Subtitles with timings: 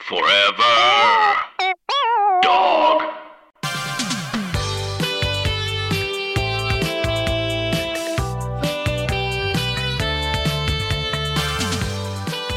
[0.00, 0.62] Forever.
[2.42, 3.02] Dog.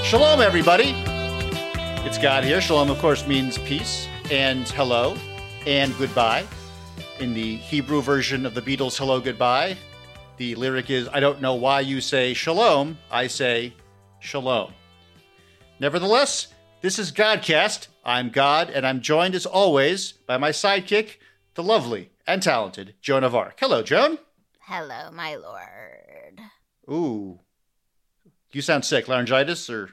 [0.04, 0.94] Shalom, everybody.
[2.06, 2.62] It's God here.
[2.62, 5.18] Shalom, of course, means peace and hello
[5.66, 6.46] and goodbye.
[7.20, 9.78] In the Hebrew version of the Beatles' Hello Goodbye,
[10.38, 13.74] the lyric is I don't know why you say shalom, I say
[14.20, 14.74] shalom.
[15.80, 16.51] Nevertheless,
[16.82, 17.88] this is Godcast.
[18.04, 21.18] I'm God, and I'm joined as always by my sidekick,
[21.56, 23.60] the lovely and talented Joan of Arc.
[23.60, 24.18] Hello, Joan.
[24.62, 26.40] Hello, my lord.
[26.90, 27.40] Ooh.
[28.52, 29.08] You sound sick.
[29.08, 29.92] Laryngitis or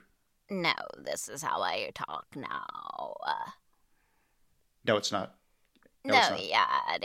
[0.50, 3.14] No, this is how I talk now.
[4.84, 5.34] No, it's not.
[6.04, 6.44] No, no, it's not.
[6.44, 7.04] yeah, it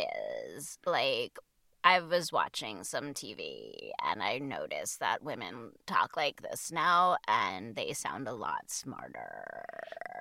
[0.56, 0.78] is.
[0.86, 1.38] Like,
[1.84, 7.76] I was watching some TV and I noticed that women talk like this now and
[7.76, 9.66] they sound a lot smarter.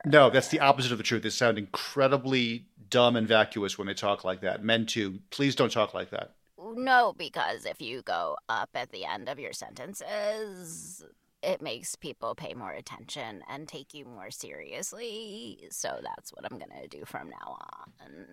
[0.04, 1.22] No, that's the opposite of the truth.
[1.22, 4.64] They sound incredibly dumb and vacuous when they talk like that.
[4.64, 5.20] Men too.
[5.30, 6.34] Please don't talk like that.
[6.58, 11.04] No, because if you go up at the end of your sentences,
[11.42, 15.66] it makes people pay more attention and take you more seriously.
[15.70, 18.26] So that's what I'm going to do from now on.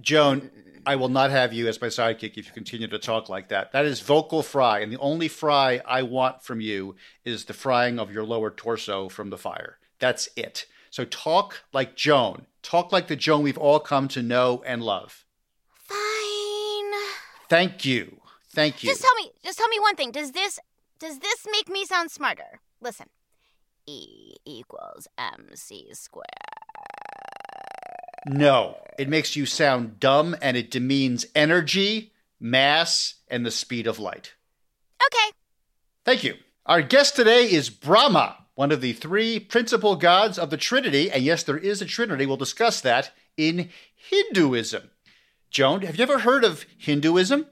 [0.00, 0.50] Joan,
[0.86, 3.72] I will not have you as my sidekick if you continue to talk like that.
[3.72, 7.98] That is vocal fry, and the only fry I want from you is the frying
[7.98, 9.78] of your lower torso from the fire.
[9.98, 10.66] That's it.
[10.90, 12.46] So talk like Joan.
[12.62, 15.24] Talk like the Joan we've all come to know and love.
[15.74, 15.98] Fine.
[17.48, 18.20] Thank you.
[18.50, 18.90] Thank you.
[18.90, 20.12] Just tell me, just tell me one thing.
[20.12, 20.60] Does this
[21.04, 22.60] does this make me sound smarter?
[22.80, 23.08] Listen.
[23.86, 26.24] E equals MC squared.
[28.26, 33.98] No, it makes you sound dumb and it demeans energy, mass, and the speed of
[33.98, 34.32] light.
[35.06, 35.36] Okay.
[36.06, 36.36] Thank you.
[36.64, 41.10] Our guest today is Brahma, one of the three principal gods of the Trinity.
[41.10, 42.24] And yes, there is a Trinity.
[42.24, 44.90] We'll discuss that in Hinduism.
[45.50, 47.42] Joan, have you ever heard of Hinduism?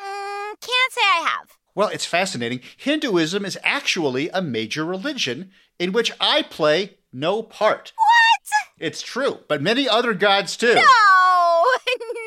[0.00, 1.58] Mm, can't say I have.
[1.74, 2.60] Well, it's fascinating.
[2.76, 7.92] Hinduism is actually a major religion in which I play no part.
[7.96, 8.78] What?
[8.78, 10.74] It's true, but many other gods too.
[10.74, 10.82] No.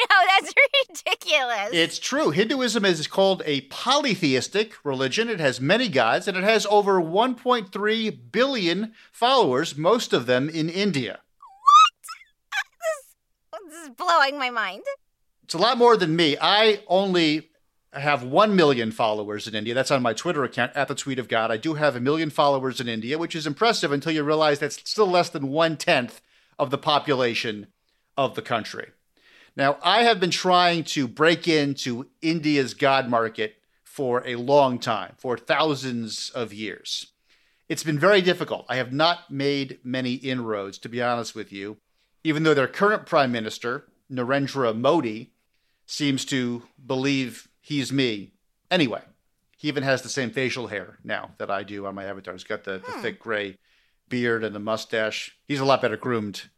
[0.09, 0.53] no, that's
[0.89, 1.69] ridiculous.
[1.73, 2.31] It's true.
[2.31, 5.29] Hinduism is called a polytheistic religion.
[5.29, 10.69] It has many gods and it has over 1.3 billion followers, most of them in
[10.69, 11.19] India.
[13.51, 13.61] What?
[13.69, 14.84] This is blowing my mind.
[15.44, 16.38] It's a lot more than me.
[16.39, 17.50] I only
[17.95, 19.73] have 1 million followers in India.
[19.73, 21.51] That's on my Twitter account, at the tweet of God.
[21.51, 24.79] I do have a million followers in India, which is impressive until you realize that's
[24.89, 26.22] still less than one tenth
[26.59, 27.67] of the population
[28.17, 28.91] of the country.
[29.55, 35.13] Now, I have been trying to break into India's God market for a long time,
[35.17, 37.07] for thousands of years.
[37.69, 38.66] It's been very difficult.
[38.67, 41.78] I have not made many inroads, to be honest with you,
[42.23, 45.31] even though their current prime minister, Narendra Modi,
[45.85, 48.31] seems to believe he's me.
[48.70, 49.02] Anyway,
[49.58, 52.36] he even has the same facial hair now that I do on my avatar.
[52.36, 53.02] He's got the, the hmm.
[53.02, 53.58] thick gray
[54.08, 55.36] beard and the mustache.
[55.48, 56.50] He's a lot better groomed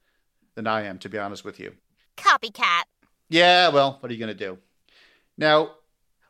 [0.56, 1.76] than I am, to be honest with you.
[2.18, 2.84] Copycat.
[3.30, 4.58] Yeah, well, what are you going to do?
[5.38, 5.76] Now,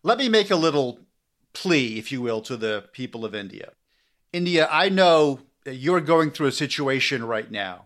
[0.04, 1.00] let me make a little
[1.54, 3.72] plea, if you will, to the people of India.
[4.32, 7.86] India, I know that you're going through a situation right now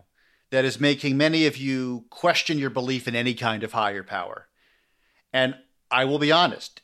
[0.50, 4.48] that is making many of you question your belief in any kind of higher power.
[5.32, 5.54] And
[5.92, 6.80] I will be honest,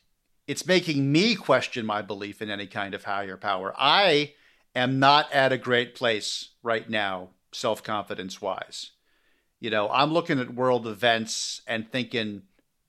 [0.47, 3.73] it's making me question my belief in any kind of higher power.
[3.75, 4.35] I
[4.75, 8.91] am not at a great place right now, self confidence wise.
[9.59, 12.43] You know, I'm looking at world events and thinking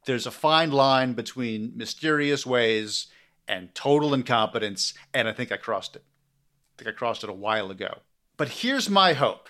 [0.04, 3.06] there's a fine line between mysterious ways
[3.48, 6.04] and total incompetence, and I think I crossed it.
[6.04, 8.00] I think I crossed it a while ago.
[8.36, 9.48] But here's my hope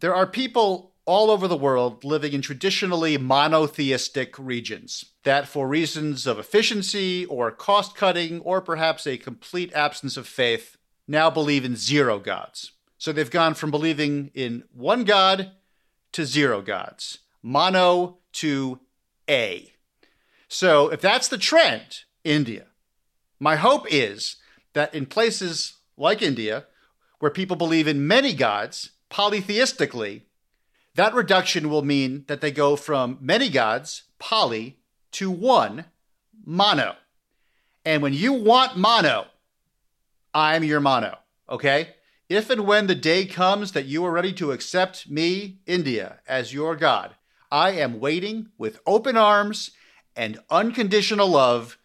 [0.00, 6.26] there are people all over the world living in traditionally monotheistic regions that, for reasons
[6.26, 10.76] of efficiency or cost cutting, or perhaps a complete absence of faith,
[11.08, 12.72] now believe in zero gods.
[12.98, 15.52] So they've gone from believing in one god
[16.12, 18.80] to zero gods, mono to
[19.28, 19.72] a.
[20.48, 22.66] So if that's the trend, India,
[23.38, 24.36] my hope is
[24.72, 26.66] that in places like India,
[27.18, 30.22] where people believe in many gods polytheistically,
[30.96, 34.78] That reduction will mean that they go from many gods, poly,
[35.12, 35.84] to one,
[36.42, 36.96] mono.
[37.84, 39.26] And when you want mono,
[40.32, 41.18] I'm your mono,
[41.50, 41.96] okay?
[42.30, 46.54] If and when the day comes that you are ready to accept me, India, as
[46.54, 47.14] your God,
[47.52, 49.72] I am waiting with open arms
[50.16, 51.76] and unconditional love,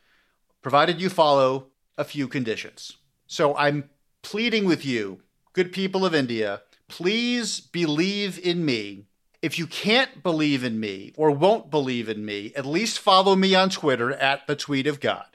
[0.61, 1.67] provided you follow
[1.97, 2.95] a few conditions.
[3.27, 3.89] So I'm
[4.21, 5.19] pleading with you,
[5.51, 6.61] good people of India,
[6.91, 9.05] please believe in me.
[9.41, 13.55] If you can't believe in me or won't believe in me, at least follow me
[13.55, 15.25] on Twitter at the tweet of God.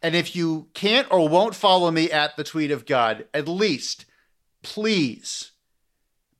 [0.00, 4.06] And if you can't or won't follow me at the tweet of God, at least,
[4.62, 5.50] please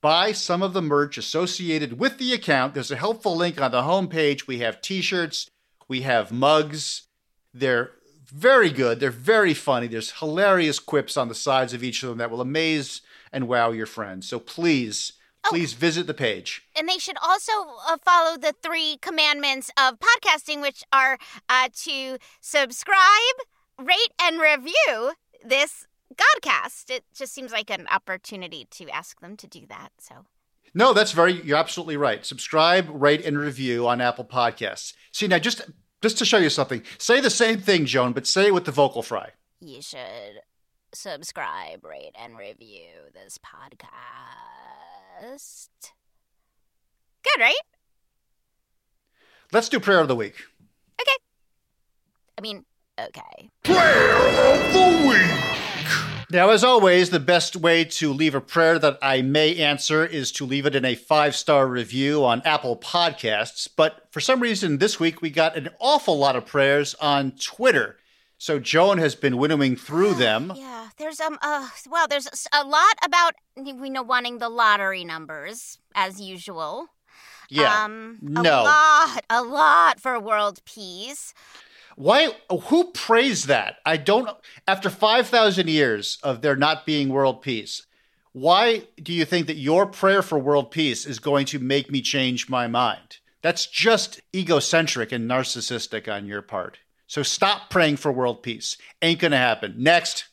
[0.00, 2.74] buy some of the merch associated with the account.
[2.74, 4.46] There's a helpful link on the homepage.
[4.46, 5.50] We have t shirts,
[5.88, 7.08] we have mugs.
[7.52, 7.90] They're
[8.26, 9.00] very good.
[9.00, 9.88] They're very funny.
[9.88, 13.00] There's hilarious quips on the sides of each of them that will amaze
[13.32, 14.28] and wow your friends.
[14.28, 15.12] So please,
[15.44, 16.62] please visit the page.
[16.76, 17.52] And they should also
[17.88, 23.36] uh, follow the three commandments of podcasting, which are uh, to subscribe,
[23.78, 25.12] rate, and review
[25.44, 26.90] this Godcast.
[26.90, 29.90] It just seems like an opportunity to ask them to do that.
[29.98, 30.26] So.
[30.74, 31.40] No, that's very.
[31.42, 32.24] You're absolutely right.
[32.24, 34.94] Subscribe, rate, and review on Apple Podcasts.
[35.12, 35.62] See now, just
[36.02, 38.72] just to show you something, say the same thing, Joan, but say it with the
[38.72, 39.30] vocal fry.
[39.60, 40.40] You should
[40.92, 43.92] subscribe, rate, and review this podcast.
[47.22, 47.54] Good, right?
[49.52, 50.34] Let's do prayer of the week.
[51.00, 51.16] Okay.
[52.36, 52.64] I mean,
[52.98, 53.50] okay.
[53.64, 54.16] Prayer
[54.54, 55.58] of the week.
[56.30, 60.30] Now, as always, the best way to leave a prayer that I may answer is
[60.32, 63.66] to leave it in a five star review on Apple Podcasts.
[63.74, 67.96] But for some reason, this week we got an awful lot of prayers on Twitter.
[68.38, 70.52] So Joan has been winnowing through them.
[70.54, 75.78] Yeah, there's um uh well, there's a lot about we know wanting the lottery numbers
[75.94, 76.86] as usual.
[77.50, 77.84] Yeah.
[77.84, 81.34] Um a lot, a lot for world peace.
[81.96, 82.28] Why?
[82.48, 83.78] Who praised that?
[83.84, 84.30] I don't.
[84.68, 87.86] After 5,000 years of there not being world peace,
[88.30, 92.00] why do you think that your prayer for world peace is going to make me
[92.00, 93.18] change my mind?
[93.42, 96.78] That's just egocentric and narcissistic on your part.
[97.08, 98.76] So stop praying for world peace.
[99.02, 99.74] Ain't going to happen.
[99.78, 100.26] Next.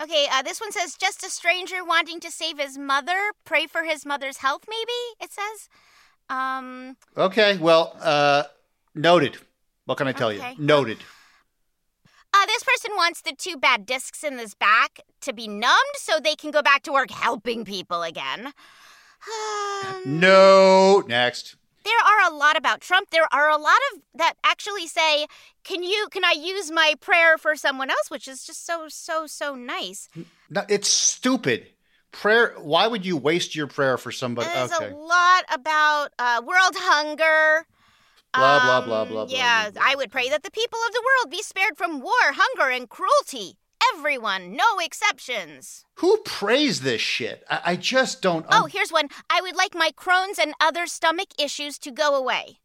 [0.00, 3.82] Okay, uh, this one says just a stranger wanting to save his mother, pray for
[3.84, 5.68] his mother's health maybe, it says.
[6.30, 7.56] Um Okay.
[7.58, 8.44] Well, uh,
[8.94, 9.38] noted.
[9.86, 10.54] What can I tell Okay.
[10.56, 10.64] you?
[10.64, 10.98] Noted.
[12.32, 16.20] Uh, this person wants the two bad discs in his back to be numbed so
[16.20, 18.52] they can go back to work helping people again.
[19.82, 21.02] Um, No.
[21.06, 21.56] Next.
[21.88, 23.10] There are a lot about Trump.
[23.10, 25.26] There are a lot of that actually say,
[25.64, 26.08] "Can you?
[26.10, 30.08] Can I use my prayer for someone else?" Which is just so so so nice.
[30.50, 31.66] No, it's stupid.
[32.12, 32.54] Prayer.
[32.58, 34.48] Why would you waste your prayer for somebody?
[34.48, 34.90] There's okay.
[34.90, 37.66] a lot about uh, world hunger.
[38.34, 39.90] Blah, blah, Um, blah, blah, blah, Yeah, blah, blah.
[39.90, 42.12] I would pray that the people of the world be spared from war,
[42.42, 43.56] hunger, and cruelty.
[43.94, 45.84] Everyone, no exceptions.
[45.96, 47.44] Who prays this shit?
[47.50, 48.46] I, I just don't.
[48.50, 49.08] Oh, here's one.
[49.30, 52.58] I would like my Crohn's and other stomach issues to go away.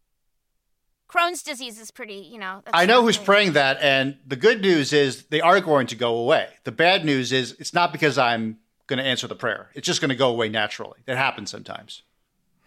[1.10, 2.64] Crohn's disease is pretty, you know.
[2.74, 6.16] I know who's praying that, and the good news is they are going to go
[6.16, 6.50] away.
[6.64, 9.70] The bad news is it's not because I'm going to answer the prayer.
[9.76, 11.00] It's just going to go away naturally.
[11.06, 12.02] That happens sometimes.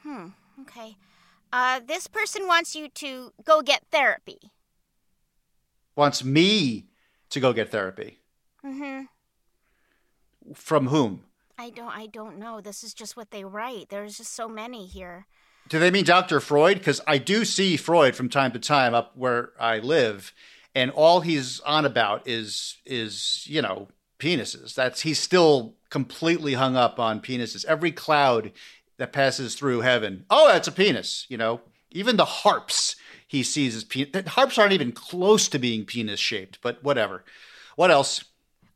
[0.02, 0.28] Hmm.
[0.62, 0.96] Okay.
[1.52, 4.38] Uh, this person wants you to go get therapy.
[5.96, 6.86] Wants me
[7.30, 8.20] to go get therapy.
[8.66, 10.52] Mm-hmm.
[10.54, 11.24] From whom?
[11.58, 11.96] I don't.
[11.96, 12.60] I don't know.
[12.60, 13.88] This is just what they write.
[13.88, 15.26] There's just so many here.
[15.68, 16.40] Do they mean Dr.
[16.40, 16.78] Freud?
[16.78, 20.32] Because I do see Freud from time to time up where I live,
[20.74, 24.74] and all he's on about is is you know penises.
[24.74, 27.64] That's he's still completely hung up on penises.
[27.64, 28.52] Every cloud
[28.98, 31.26] that passes through heaven, oh, that's a penis.
[31.28, 32.96] You know, even the harps
[33.26, 34.28] he sees as penis.
[34.28, 37.24] Harps aren't even close to being penis shaped, but whatever.
[37.76, 38.24] What else?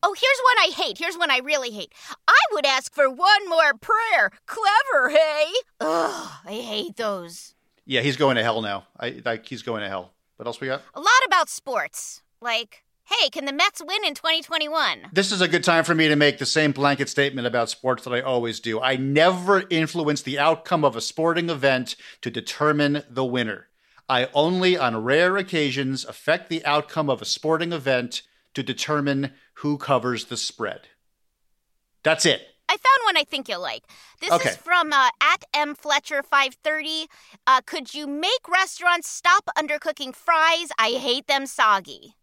[0.03, 0.99] Oh, here's one I hate.
[0.99, 1.93] Here's one I really hate.
[2.27, 4.31] I would ask for one more prayer.
[4.47, 5.53] Clever, hey?
[5.81, 7.55] Ugh, I hate those.
[7.85, 8.87] Yeah, he's going to hell now.
[8.99, 10.13] I like he's going to hell.
[10.37, 10.83] What else we got?
[10.95, 12.23] A lot about sports.
[12.41, 15.09] Like, hey, can the Mets win in 2021?
[15.13, 18.05] This is a good time for me to make the same blanket statement about sports
[18.05, 18.81] that I always do.
[18.81, 23.67] I never influence the outcome of a sporting event to determine the winner.
[24.09, 28.23] I only, on rare occasions, affect the outcome of a sporting event
[28.55, 30.89] to determine who covers the spread.
[32.03, 32.43] That's it.
[32.69, 33.83] I found one I think you'll like.
[34.21, 34.51] This Okay.
[34.51, 37.09] is from uh, at M Fletcher 530.
[37.47, 40.69] Uh, could you make restaurants stop undercooking fries?
[40.79, 42.15] I hate them soggy.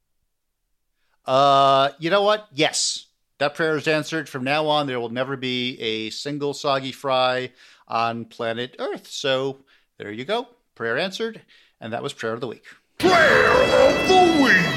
[1.25, 2.47] Uh, you know what?
[2.53, 3.07] Yes.
[3.39, 4.27] that prayer is answered.
[4.29, 7.51] From now on, there will never be a single soggy fry
[7.87, 9.07] on planet Earth.
[9.07, 9.59] So
[9.97, 10.47] there you go.
[10.75, 11.41] Prayer answered.
[11.79, 12.63] And that was prayer of the week.
[12.97, 14.76] Prayer of the week.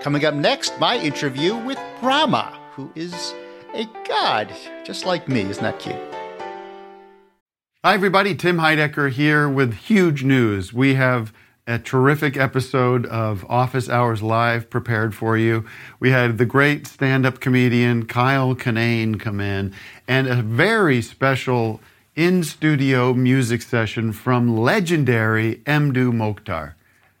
[0.00, 3.34] Coming up next, my interview with Brahma, who is
[3.74, 5.40] a god, just like me.
[5.40, 5.96] Isn't that cute?
[7.84, 8.36] Hi, everybody.
[8.36, 10.72] Tim Heidecker here with huge news.
[10.72, 11.32] We have
[11.66, 15.64] a terrific episode of Office Hours Live prepared for you.
[15.98, 19.74] We had the great stand up comedian Kyle Kinane come in
[20.06, 21.80] and a very special
[22.14, 26.12] in studio music session from legendary Mdou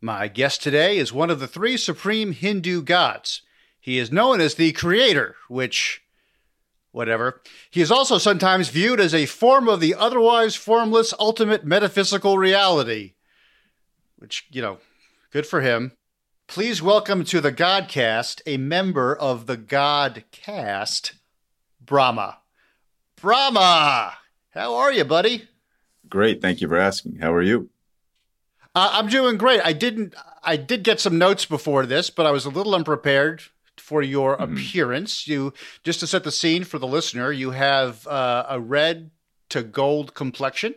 [0.00, 3.42] my guest today is one of the three supreme Hindu gods.
[3.80, 6.02] He is known as the creator, which,
[6.92, 7.42] whatever.
[7.70, 13.14] He is also sometimes viewed as a form of the otherwise formless ultimate metaphysical reality,
[14.16, 14.78] which, you know,
[15.32, 15.92] good for him.
[16.46, 21.14] Please welcome to the Godcast a member of the Godcast,
[21.84, 22.38] Brahma.
[23.20, 24.14] Brahma!
[24.50, 25.48] How are you, buddy?
[26.08, 26.40] Great.
[26.40, 27.16] Thank you for asking.
[27.16, 27.68] How are you?
[28.78, 29.60] Uh, I'm doing great.
[29.64, 30.14] I didn't.
[30.44, 33.42] I did get some notes before this, but I was a little unprepared
[33.76, 34.52] for your Mhm.
[34.52, 35.26] appearance.
[35.26, 37.32] You just to set the scene for the listener.
[37.32, 39.10] You have uh, a red
[39.48, 40.74] to gold complexion.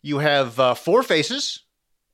[0.00, 1.64] You have uh, four faces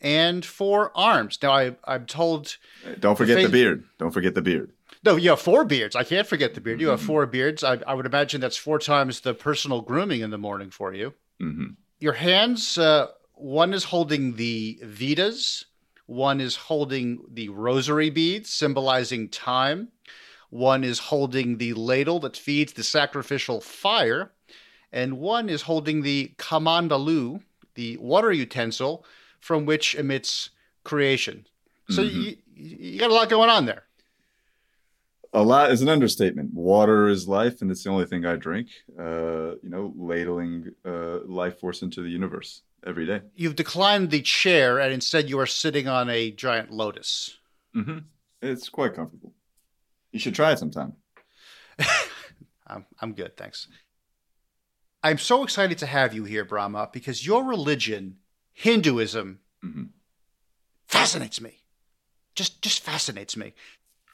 [0.01, 1.39] and four arms.
[1.43, 2.57] Now I, I'm told.
[2.99, 3.85] Don't forget the face- beard.
[3.99, 4.73] Don't forget the beard.
[5.05, 5.95] No, you have four beards.
[5.95, 6.81] I can't forget the beard.
[6.81, 7.07] You have Mhm.
[7.07, 7.63] four beards.
[7.63, 11.15] I, I would imagine that's four times the personal grooming in the morning for you.
[11.39, 11.67] hmm
[12.01, 15.65] your hands uh, one is holding the Vedas
[16.07, 19.89] one is holding the rosary beads symbolizing time.
[20.51, 24.33] One is holding the ladle that feeds the sacrificial fire.
[24.93, 27.43] And one is holding the kamandalu
[27.75, 29.05] the water utensil
[29.41, 30.51] from which emits
[30.85, 31.47] creation.
[31.91, 32.13] So Mhm.
[32.15, 33.85] you, you got a lot going on there
[35.37, 36.55] A lot is an understatement.
[36.55, 38.69] Water is life, and it's the only thing I drink.
[38.99, 43.21] Uh, you know, ladling uh, life force into the universe every day.
[43.35, 47.39] you've declined the chair and instead you are sitting on a giant lotus
[47.75, 47.99] Mm-hmm.
[48.43, 49.33] It's quite comfortable.
[50.13, 50.93] You should try it sometime.
[52.69, 53.67] I'm, I'm good, thanks.
[55.03, 58.19] I'm so excited to have you here, Brahma, because your religion,
[58.53, 59.89] Hinduism, Mhm.
[60.87, 61.65] fascinates me.
[62.37, 63.55] Just, just fascinates me.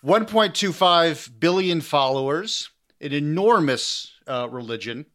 [0.04, 5.07] 1.25 billion followers, an enormous uh, religion,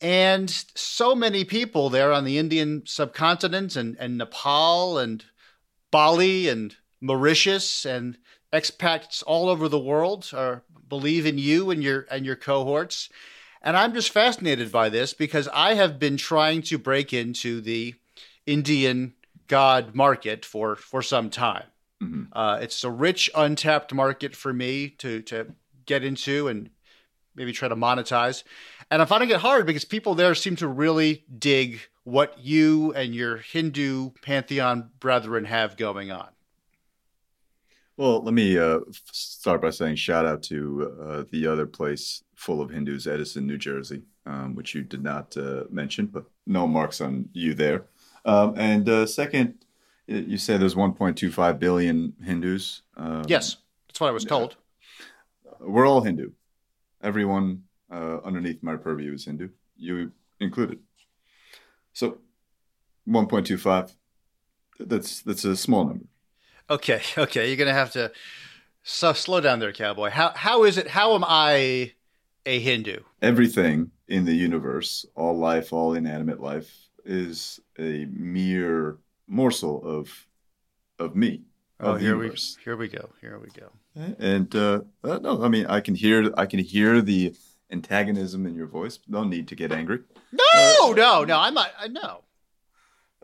[0.00, 5.24] and so many people there on the Indian subcontinent and, and Nepal and
[5.92, 8.18] Bali and Mauritius and
[8.52, 13.08] expats all over the world are believe in you and your and your cohorts.
[13.62, 17.94] And I'm just fascinated by this because I have been trying to break into the
[18.44, 19.14] Indian
[19.46, 21.71] god market for for some time.
[22.02, 22.28] Mhm.
[22.32, 25.54] Uh, it's a rich, untapped market for me to to
[25.86, 26.70] get into and
[27.34, 28.42] maybe try to monetize.
[28.90, 33.14] And I'm finding it hard because people there seem to really dig what you and
[33.14, 36.28] your Hindu pantheon brethren have going on.
[37.96, 38.80] Well, let me uh,
[39.12, 43.58] start by saying shout out to uh, the other place full of Hindus, Edison, New
[43.58, 47.84] Jersey, um, which you did not uh, mention, but no marks on you there.
[48.24, 49.64] Um, and uh, second,
[50.06, 52.82] you say there's 1.25 billion Hindus.
[52.96, 53.56] Um, Yes,
[53.88, 54.56] that's what I was told.
[55.60, 56.32] We're all Hindu.
[57.02, 60.80] Everyone uh, underneath my purview is Hindu, you included.
[61.92, 62.18] So,
[63.08, 63.94] 1.25.
[64.80, 66.06] That's that's a small number.
[66.70, 68.10] Okay, okay, you're gonna have to
[68.82, 70.10] so slow down there, cowboy.
[70.10, 70.88] How how is it?
[70.88, 71.92] How am I
[72.46, 72.98] a Hindu?
[73.20, 78.98] everything in the universe, all life, all inanimate life, is a mere
[79.32, 80.26] morsel of
[80.98, 81.42] of me.
[81.80, 82.30] Oh, of here we
[82.64, 83.10] here we go.
[83.20, 83.70] Here we go.
[84.18, 87.34] And uh, uh, no, I mean, I can hear, I can hear the
[87.70, 88.98] antagonism in your voice.
[89.08, 90.00] No need to get angry.
[90.30, 91.38] No, no, no.
[91.38, 91.70] I'm not.
[91.78, 92.22] I no.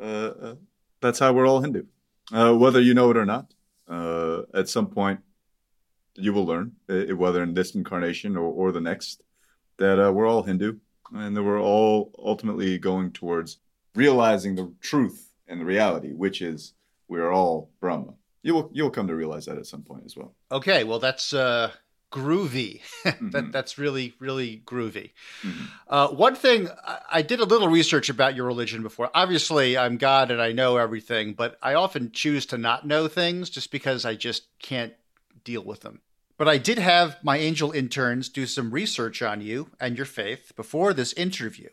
[0.01, 0.55] Uh, uh,
[1.01, 1.85] that's how we're all Hindu,
[2.33, 3.55] uh, whether you know it or not.
[3.89, 5.21] Uh, at some point,
[6.15, 9.23] you will learn, uh, whether in this incarnation or, or the next,
[9.79, 10.79] that uh, we're all Hindu,
[11.13, 13.59] and that we're all ultimately going towards
[13.95, 16.75] realizing the truth and the reality, which is
[17.09, 18.15] we are all Brahma.
[18.43, 20.35] You will you'll come to realize that at some point as well.
[20.53, 21.73] Okay, well that's uh
[22.13, 22.81] groovy.
[23.09, 23.31] Mm-hmm.
[23.31, 25.13] that that's really really groovy.
[25.89, 29.11] Uh, one thing I, I did a little research about your religion before.
[29.15, 33.49] Obviously, I'm God and I know everything, but I often choose to not know things
[33.49, 34.93] just because I just can't
[35.43, 36.01] deal with them.
[36.37, 40.53] But I did have my angel interns do some research on you and your faith
[40.55, 41.71] before this interview,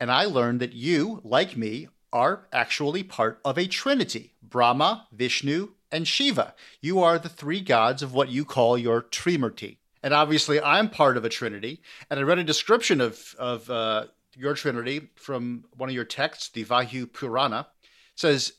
[0.00, 5.70] and I learned that you, like me, are actually part of a trinity Brahma, Vishnu,
[5.92, 6.54] and Shiva.
[6.80, 9.76] You are the three gods of what you call your Trimurti.
[10.02, 11.82] And obviously, I'm part of a trinity.
[12.08, 16.48] And I read a description of, of uh, your trinity from one of your texts,
[16.48, 17.66] the Vayu Purana.
[17.82, 18.54] It says,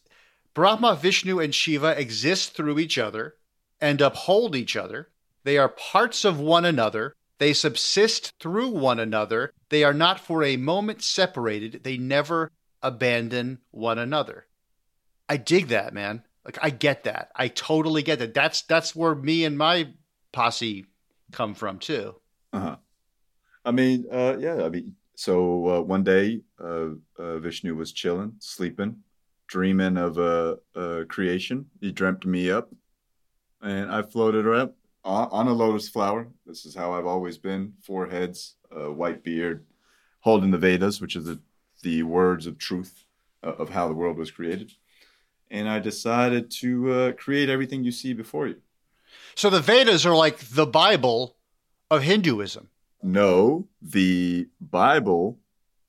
[0.54, 3.36] Brahma, Vishnu, and Shiva exist through each other
[3.80, 5.10] and uphold each other.
[5.44, 7.16] They are parts of one another.
[7.40, 9.54] They subsist through one another.
[9.70, 11.84] They are not for a moment separated.
[11.84, 12.52] They never
[12.84, 14.46] abandon one another.
[15.30, 16.24] I dig that, man.
[16.44, 17.32] Like I get that.
[17.36, 18.34] I totally get that.
[18.34, 19.90] That's that's where me and my
[20.32, 20.86] posse
[21.32, 22.16] come from too.
[22.54, 22.78] Uh-huh.
[23.64, 24.64] I mean, uh, yeah.
[24.64, 28.98] I mean, so uh, one day, uh, uh, Vishnu was chilling, sleeping,
[29.48, 31.68] dreaming of a, a creation.
[31.80, 32.74] He dreamt me up,
[33.62, 34.72] and I floated around
[35.04, 36.28] on, a lotus flower.
[36.46, 39.66] This is how I've always been: four heads, a white beard,
[40.22, 41.40] holding the Vedas, which is the
[41.82, 43.06] the words of truth
[43.44, 44.72] uh, of how the world was created.
[45.50, 48.62] And I decided to uh, create everything you see before you.
[49.36, 51.36] So the Vedas are like the Bible
[51.90, 52.70] of Hinduism.
[53.04, 55.40] No, the Bible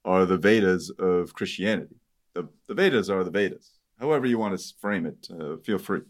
[0.04, 1.96] are the Vedas of Christianity.
[2.34, 3.70] The, the Vedas are the Vedas.
[4.00, 6.00] However you want to frame it, uh, feel free.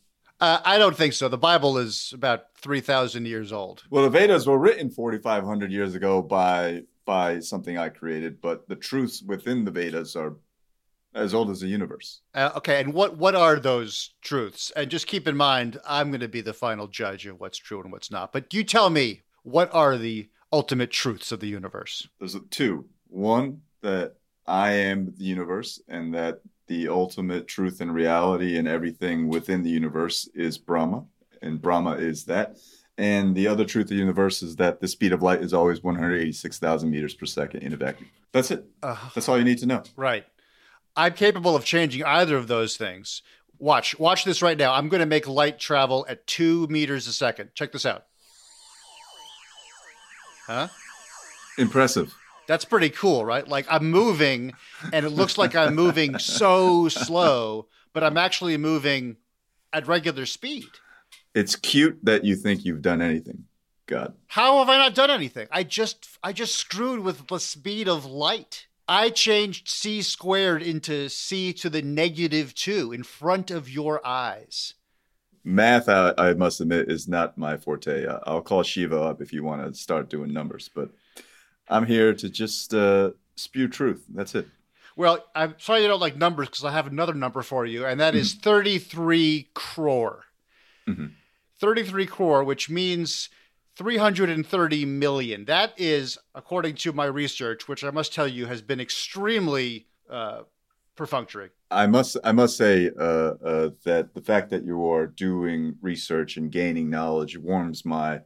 [0.40, 1.28] Uh, I don't think so.
[1.28, 3.84] The Bible is about 3,000 years old.
[3.90, 8.76] Well, the Vedas were written 4,500 years ago by by something I created, but the
[8.76, 10.36] truths within the Vedas are
[11.14, 12.22] as old as the universe.
[12.34, 14.72] Uh, okay, and what, what are those truths?
[14.76, 17.82] And just keep in mind, I'm going to be the final judge of what's true
[17.82, 18.32] and what's not.
[18.32, 22.08] But you tell me, what are the ultimate truths of the universe?
[22.18, 22.86] There's two.
[23.08, 24.14] One, that
[24.46, 29.70] I am the universe and that the ultimate truth and reality and everything within the
[29.70, 31.04] universe is Brahma,
[31.42, 32.56] and Brahma is that.
[32.98, 35.82] And the other truth of the universe is that the speed of light is always
[35.82, 38.10] 186,000 meters per second in a vacuum.
[38.32, 38.66] That's it.
[38.82, 39.82] Uh, That's all you need to know.
[39.96, 40.24] right.
[40.94, 43.22] I'm capable of changing either of those things.
[43.58, 44.74] Watch, watch this right now.
[44.74, 47.50] I'm going to make light travel at two meters a second.
[47.54, 48.04] Check this out.
[50.46, 50.68] Huh?
[51.56, 52.14] Impressive.
[52.46, 53.46] That's pretty cool, right?
[53.46, 54.52] Like I'm moving
[54.92, 59.16] and it looks like I'm moving so slow, but I'm actually moving
[59.72, 60.66] at regular speed.
[61.34, 63.44] It's cute that you think you've done anything.
[63.86, 64.14] God.
[64.28, 65.48] How have I not done anything?
[65.50, 68.66] I just I just screwed with the speed of light.
[68.88, 74.74] I changed c squared into c to the negative 2 in front of your eyes.
[75.44, 78.06] Math, I, I must admit, is not my forte.
[78.26, 80.90] I'll call Shiva up if you want to start doing numbers, but
[81.68, 84.04] I'm here to just uh, spew truth.
[84.08, 84.46] That's it.
[84.94, 87.98] Well, I'm sorry you don't like numbers because I have another number for you, and
[87.98, 90.26] that is 33 crore.
[90.86, 91.12] Mhm.
[91.62, 93.30] 33 crore, which means
[93.76, 95.44] 330 million.
[95.44, 100.42] That is, according to my research, which I must tell you has been extremely uh,
[100.96, 101.50] perfunctory.
[101.70, 106.36] I must I must say uh, uh, that the fact that you are doing research
[106.36, 108.22] and gaining knowledge warms my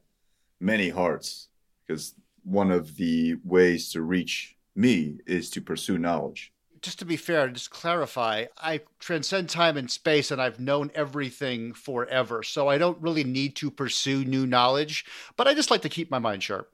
[0.59, 1.49] many hearts
[1.87, 6.53] because one of the ways to reach me is to pursue knowledge.
[6.87, 11.73] Just to be fair, just clarify, I transcend time and space and I've known everything
[11.73, 12.45] forever.
[12.45, 15.05] So I don't really need to pursue new knowledge,
[15.37, 16.71] but I just like to keep my mind sharp.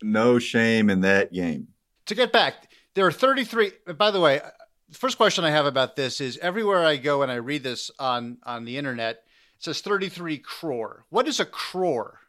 [0.00, 1.66] No shame in that game.
[2.06, 3.72] to get back, there are 33.
[3.96, 4.40] By the way,
[4.88, 7.90] the first question I have about this is everywhere I go and I read this
[7.98, 9.24] on on the internet,
[9.56, 11.04] it says 33 crore.
[11.10, 12.20] What is a crore?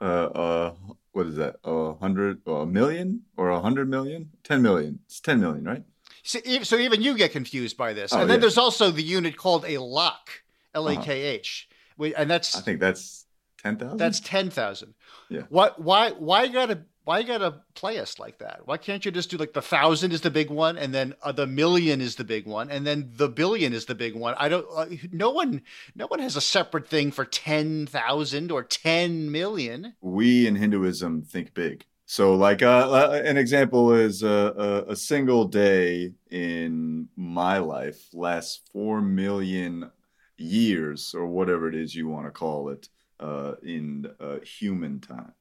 [0.00, 0.74] Uh, uh,
[1.12, 1.60] what is that?
[1.62, 4.30] A hundred, a million, or a hundred million?
[4.42, 4.98] Ten million.
[5.06, 5.84] It's ten million, right?
[6.26, 8.12] So so even you get confused by this.
[8.12, 8.42] Oh, and then yeah.
[8.42, 10.42] there's also the unit called a lakh,
[10.74, 13.26] L A K H, Wait, and that's I think that's
[13.58, 13.98] ten thousand.
[13.98, 14.94] that's 10,000.
[15.28, 15.42] Yeah.
[15.48, 18.62] What why why you got to why you got to play us like that?
[18.64, 21.30] Why can't you just do like the 1000 is the big one and then uh,
[21.30, 24.34] the million is the big one and then the billion is the big one?
[24.36, 25.62] I don't uh, no one
[25.94, 29.94] no one has a separate thing for 10,000 or 10 million.
[30.00, 31.84] we in Hinduism think big.
[32.08, 38.00] So, like, uh, uh, an example is uh, a, a single day in my life
[38.12, 39.90] lasts four million
[40.38, 42.88] years, or whatever it is you want to call it,
[43.18, 45.32] uh, in uh, human time.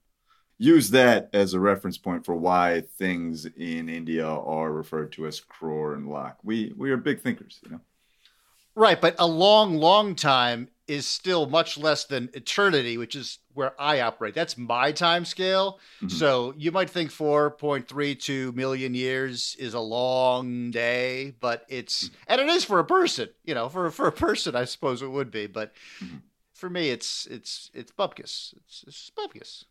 [0.58, 5.39] Use that as a reference point for why things in India are referred to as
[5.39, 6.38] crore and lakh.
[6.43, 7.82] We we are big thinkers, you know.
[8.73, 13.74] Right, but a long long time is still much less than eternity, which is where
[13.82, 14.36] I operate.
[14.36, 15.80] That's my time scale.
[16.02, 16.12] Mhm.
[16.12, 22.48] So you might think 4.32 million years is a long day, but it's and it
[22.48, 23.30] is for a person.
[23.43, 26.21] You know, for for a person, I suppose it would be, but Mhm.
[26.54, 28.54] for me, it's it's it's bupkis.
[28.58, 29.65] It's, it's bupkis.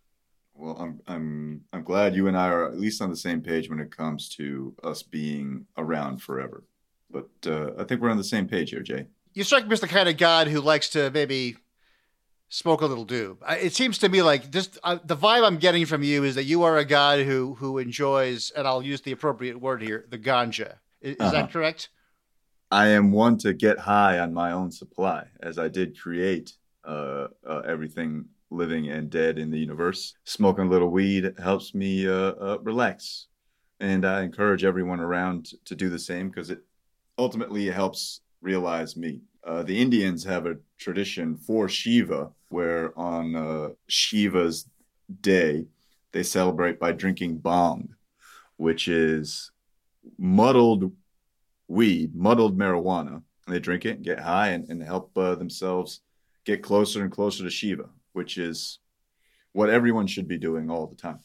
[0.55, 3.69] Well, I'm I'm I'm glad you and I are at least on the same page
[3.69, 6.65] when it comes to us being around forever.
[7.11, 9.07] But uh, I think we're on the same page here, Jay.
[9.35, 11.57] You strike me as the kind of god who likes to maybe
[12.49, 13.39] smoke a little doob.
[13.45, 16.37] I- It seems to me like just Uh, the vibe I'm getting from you is
[16.37, 20.07] that you are a god who who enjoys, and I'll use the appropriate word here,
[20.09, 20.79] the ganja.
[21.01, 21.31] Is, is Uh-huh.
[21.33, 21.91] that correct?
[22.71, 27.29] I am one to get high on my own supply, as I did create uh,
[27.49, 30.15] uh, everything living and dead in the universe.
[30.25, 33.27] Smoking a little weed helps me uh, uh, relax,
[33.81, 36.61] and I encourage everyone around to do the same because it
[37.19, 39.23] ultimately helps realize me.
[39.43, 44.69] Uh, the Indians have a tradition for Shiva, where on uh, Shiva's
[45.21, 45.67] day
[46.13, 47.89] they celebrate by drinking bhang,
[48.57, 49.51] which is
[50.19, 50.93] muddled
[51.67, 53.23] weed, muddled marijuana.
[53.47, 56.01] And they drink it and get high and, and help uh, themselves
[56.45, 58.79] get closer and closer to Shiva, which is
[59.53, 61.21] what everyone should be doing all the time.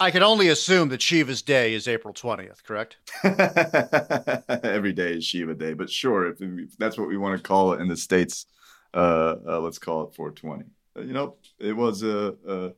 [0.00, 2.96] I can only assume that Shiva's day is April 20th, correct?
[4.64, 7.72] Every day is Shiva Day, but sure, if, if that's what we want to call
[7.72, 8.46] it in the states,
[8.94, 10.64] uh, uh, let's call it 420.
[10.96, 12.72] Uh, you know, it was a, a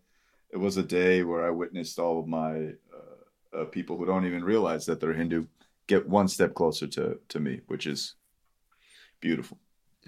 [0.50, 4.26] it was a day where I witnessed all of my uh, uh, people who don't
[4.26, 5.46] even realize that they're Hindu
[5.86, 8.14] get one step closer to to me, which is
[9.20, 9.58] beautiful.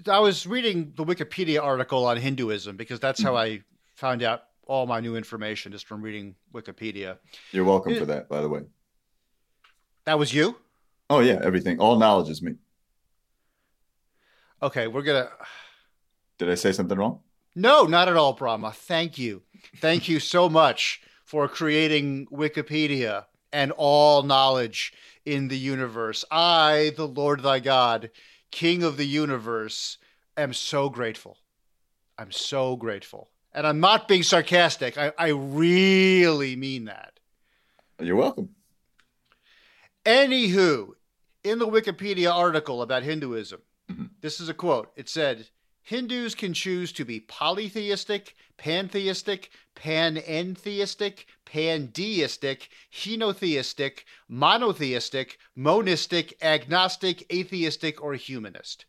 [0.07, 3.61] I was reading the Wikipedia article on Hinduism because that's how I
[3.95, 7.17] found out all my new information just from reading Wikipedia.
[7.51, 8.61] You're welcome for that, by the way.
[10.05, 10.57] That was you?
[11.09, 12.53] Oh yeah, everything, all knowledge is me.
[14.61, 15.31] Okay, we're going to.
[16.37, 17.19] Did I say something wrong?
[17.55, 18.71] No, not at all, Brahma.
[18.71, 19.43] Thank you.
[19.77, 24.93] Thank you so much for creating Wikipedia and all knowledge
[25.25, 26.25] in the universe.
[26.31, 28.09] I, the Lord thy God,
[28.51, 29.97] King of the universe,
[30.35, 31.37] am so grateful.
[32.17, 33.29] I'm so grateful.
[33.53, 34.97] And I'm not being sarcastic.
[34.97, 37.19] I, I really mean that.
[37.99, 38.49] You're welcome.
[40.05, 40.89] Anywho,
[41.43, 43.61] in the Wikipedia article about Hinduism,
[43.91, 44.09] Mhm.
[44.21, 44.91] this is a quote.
[44.95, 45.49] It said,
[45.81, 58.13] Hindus can choose to be polytheistic, pantheistic, panentheistic, pandeistic, henotheistic, monotheistic, monistic, agnostic, atheistic, or
[58.13, 58.85] humanist.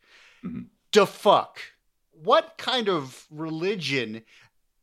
[0.93, 1.59] The fuck?
[2.13, 4.23] What kind of religion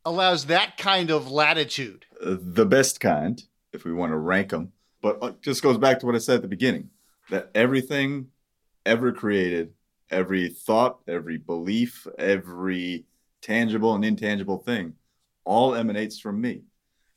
[0.05, 2.05] allows that kind of latitude?
[2.23, 4.71] Uh, the best kind, if we want to rank them.
[5.01, 6.89] But it just goes back to what I said at the beginning
[7.29, 8.27] that everything
[8.85, 9.73] ever created,
[10.09, 13.05] every thought, every belief, every
[13.41, 14.93] tangible and intangible thing,
[15.45, 16.61] all emanates from me.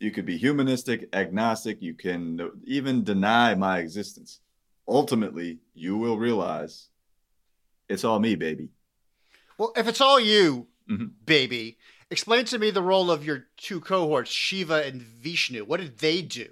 [0.00, 4.40] You could be humanistic, agnostic, you can even deny my existence.
[4.86, 6.88] Ultimately, you will realize
[7.88, 8.68] it's all me, baby.
[9.58, 11.12] Well, if it's all you, Mhm.
[11.24, 11.78] baby,
[12.14, 15.64] explain to me the role of your two cohorts, Shiva and Vishnu.
[15.64, 16.48] What did they do?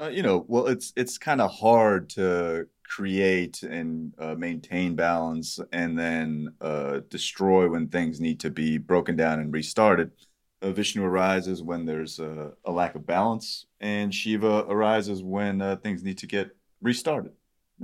[0.00, 5.60] Uh, you know, well, it's it's kind of hard to create and uh, maintain balance
[5.72, 10.10] and then uh, destroy when things need to be broken down and restarted.
[10.60, 15.76] Uh, Vishnu arises when there's uh, a lack of balance, and Shiva arises when uh,
[15.76, 17.32] things need to get restarted.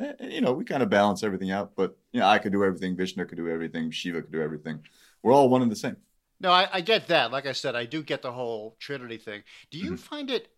[0.00, 2.64] Eh, You know, we kind of balance everything out, but you know, I could do
[2.64, 4.80] everything, Vishnu could do everything, Shiva could do everything.
[5.22, 5.96] We're all one and the same.
[6.42, 7.30] No, I, I get that.
[7.30, 9.44] Like I said, I do get the whole Trinity thing.
[9.70, 9.98] Do you Mhm.
[10.00, 10.48] find it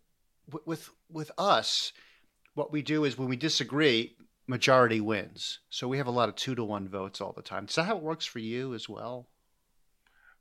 [0.65, 1.93] with with us?
[2.55, 4.17] What we do is when we disagree,
[4.47, 5.59] majority wins.
[5.69, 7.65] So we have a lot of two to one votes all the time.
[7.65, 9.29] Is that how it works for you as well?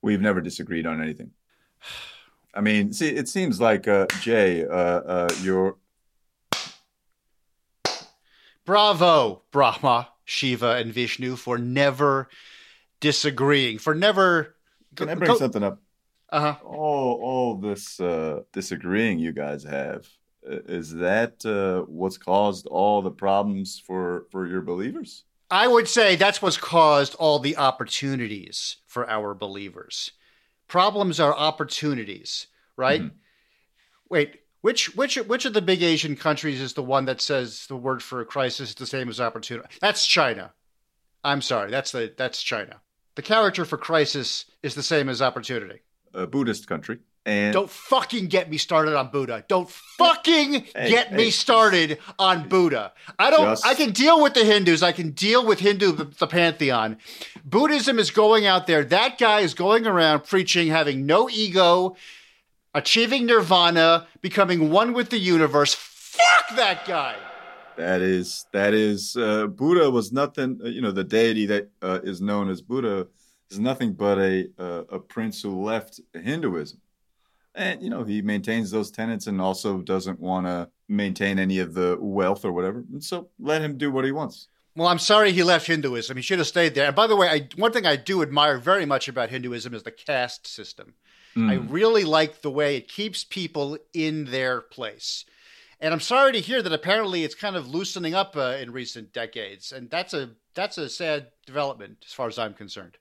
[0.00, 1.32] We've never disagreed on anything.
[2.54, 5.76] I mean, see, it seems like uh, Jay, uh, uh, you're
[8.64, 12.30] Bravo, Brahma, Shiva, and Vishnu for never
[13.00, 14.53] disagreeing, for never.
[14.94, 15.80] Can I bring something up?
[16.30, 16.56] Uh huh.
[16.64, 20.06] All, all this uh, disagreeing you guys have
[20.42, 25.24] is that uh, what's caused all the problems for for your believers?
[25.50, 30.12] I would say that's what's caused all the opportunities for our believers.
[30.68, 33.02] Problems are opportunities, right?
[33.02, 33.12] Mhm.
[34.08, 37.76] Wait, which which which of the big Asian countries is the one that says the
[37.76, 39.76] word for crisis is the same as opportunity?
[39.80, 40.52] That's China.
[41.22, 42.80] I'm sorry, that's the that's China.
[43.14, 45.80] The character for crisis is the same as opportunity.
[46.12, 46.98] A Buddhist country.
[47.26, 49.44] And Don't fucking get me started on Buddha.
[49.48, 52.92] Don't fucking Hey, get me started on Buddha.
[53.18, 53.46] I don't.
[53.52, 54.82] Just- I can deal with the Hindus.
[54.82, 56.98] I can deal with Hindu the, the pantheon.
[57.42, 58.84] Buddhism is going out there.
[58.84, 61.96] That guy is going around preaching, having no ego,
[62.74, 65.72] achieving nirvana, becoming one with the universe.
[65.74, 67.16] Fuck that guy.
[67.76, 70.60] That is that is uh, Buddha was nothing.
[70.64, 73.08] uh, You know, the deity that uh, is known as Buddha
[73.50, 76.80] is nothing but a uh, a prince who left Hinduism,
[77.54, 81.74] and you know he maintains those tenets and also doesn't want to maintain any of
[81.74, 82.84] the wealth or whatever.
[82.92, 84.48] And so let him do what he wants.
[84.76, 86.16] Well, I'm sorry he left Hinduism.
[86.16, 86.86] He should have stayed there.
[86.88, 89.84] And by the way, I, one thing I do admire very much about Hinduism is
[89.84, 90.94] the caste system.
[91.36, 91.66] I Mm.
[91.70, 95.24] really like the way it keeps people in their place.
[95.84, 99.12] And I'm sorry to hear that apparently it's kind of loosening up uh, in recent
[99.12, 102.96] decades, and that's a that's a sad development as far as I'm concerned.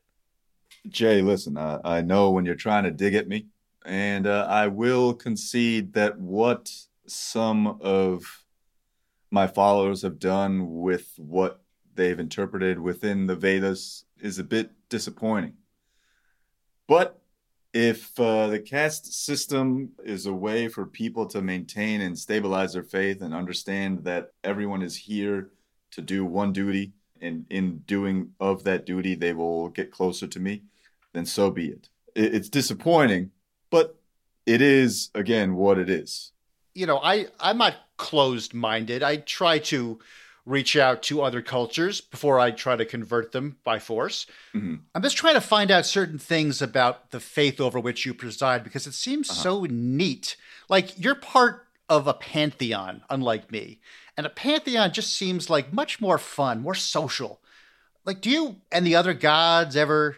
[0.90, 3.48] Jay, listen, I, I know when you're trying to dig at me,
[3.86, 6.70] and uh, I will concede that what
[7.08, 8.44] some of
[9.32, 11.62] my followers have done with what
[11.96, 15.54] they've interpreted within the Vedas is a bit disappointing.
[16.90, 17.18] But
[17.74, 22.84] if uh, the caste system is a way for people to maintain and stabilize their
[22.84, 25.50] faith and understand that everyone is here
[25.92, 30.40] to do one duty, and in doing of that duty, they will get closer to
[30.40, 30.64] me,
[31.14, 31.90] then so be it.
[32.16, 33.32] It- It's disappointing,
[33.72, 34.00] but
[34.46, 36.32] it is, again, what it is.
[36.76, 39.04] You know, I I'm not closed minded.
[39.04, 40.00] I try to
[40.46, 44.26] reach out to other cultures before I try to convert them by force.
[44.54, 44.82] Mhm.
[44.94, 48.64] I'm just trying to find out certain things about the faith over which you preside
[48.64, 49.42] because it seems Uh-huh.
[49.42, 50.36] so neat.
[50.68, 53.80] Like you're part of a pantheon, unlike me.
[54.18, 57.42] And a pantheon just seems like much more fun, more social.
[58.06, 60.18] Like, do you and the other gods ever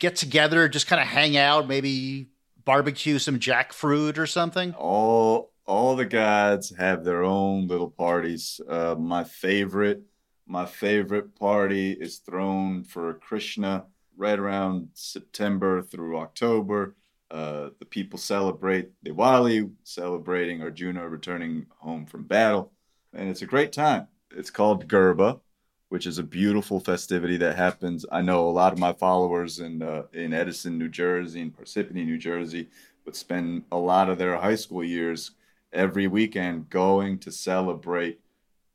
[0.00, 2.28] get together, just kind of hang out, maybe
[2.64, 4.74] barbecue some jackfruit or something?
[4.74, 8.60] all all the gods have their own little parties.
[8.68, 10.02] Uh, my favorite,
[10.46, 13.84] my favorite party is thrown for Krishna
[14.16, 16.96] right around September through October.
[17.30, 22.72] Uh, the people celebrate Diwali, celebrating Arjuna returning home from battle,
[23.12, 24.06] and it's a great time.
[24.36, 25.40] It's called Garba,
[25.88, 28.04] which is a beautiful festivity that happens.
[28.12, 32.04] I know a lot of my followers in uh, in Edison, New Jersey, and Parsippany,
[32.04, 32.68] New Jersey,
[33.04, 35.32] would spend a lot of their high school years
[35.74, 38.20] every weekend going to celebrate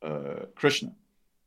[0.02, 0.92] uh, Krishna,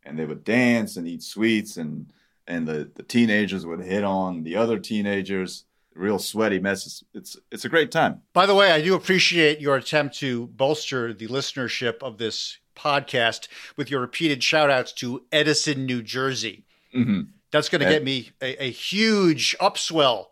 [0.03, 2.11] and they would dance and eat sweets, and
[2.45, 5.65] and the, the teenagers would hit on the other teenagers.
[5.95, 7.03] Real sweaty messes.
[7.13, 8.21] It's it's a great time.
[8.33, 13.47] By the way, I do appreciate your attempt to bolster the listenership of this podcast
[13.77, 16.65] with your repeated shout outs to Edison, New Jersey.
[16.91, 20.29] hmm That's going to get me a, a huge upswell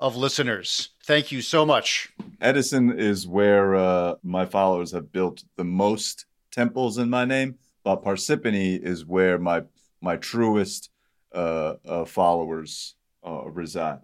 [0.00, 0.90] of listeners.
[1.04, 2.12] Thank you so much.
[2.40, 8.02] Edison is where uh, my followers have built the most temples in my name, but
[8.04, 9.62] Parsippany is where my
[10.00, 10.90] my truest
[11.34, 12.94] uh, uh, followers
[13.26, 14.00] uh, reside.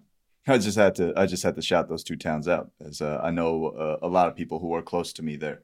[0.47, 3.21] I just had to I just had to shout those two towns out, as uh,
[3.23, 5.63] I know uh, a lot of people who are close to me there.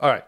[0.00, 0.24] All right.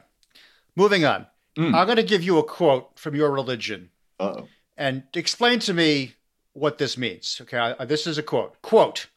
[0.76, 1.26] Moving on.
[1.56, 1.74] Mm.
[1.74, 4.48] I'm going to give you a quote from your religion Uh oh.
[4.78, 6.14] and explain to me
[6.54, 7.38] what this means.
[7.42, 7.58] Okay.
[7.58, 8.60] I, this is a quote.
[8.62, 9.08] Quote.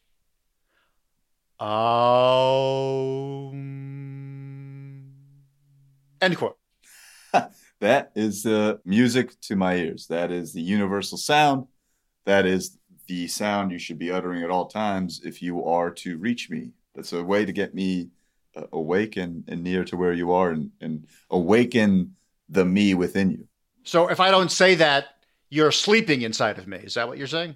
[1.60, 3.52] Um,
[6.22, 6.58] end quote.
[7.82, 10.08] That is the music to my ears.
[10.08, 11.68] That is the universal sound.
[12.26, 16.18] That is the sound you should be uttering at all times if you are to
[16.18, 16.72] reach me.
[16.96, 18.10] That's a way to get me
[18.56, 22.16] uh, awake and, and near to where you are and, and awaken
[22.50, 23.48] the me within you.
[23.84, 25.08] So if I don't say that,
[25.50, 26.78] you're sleeping inside of me.
[26.78, 27.56] Is that what you're saying?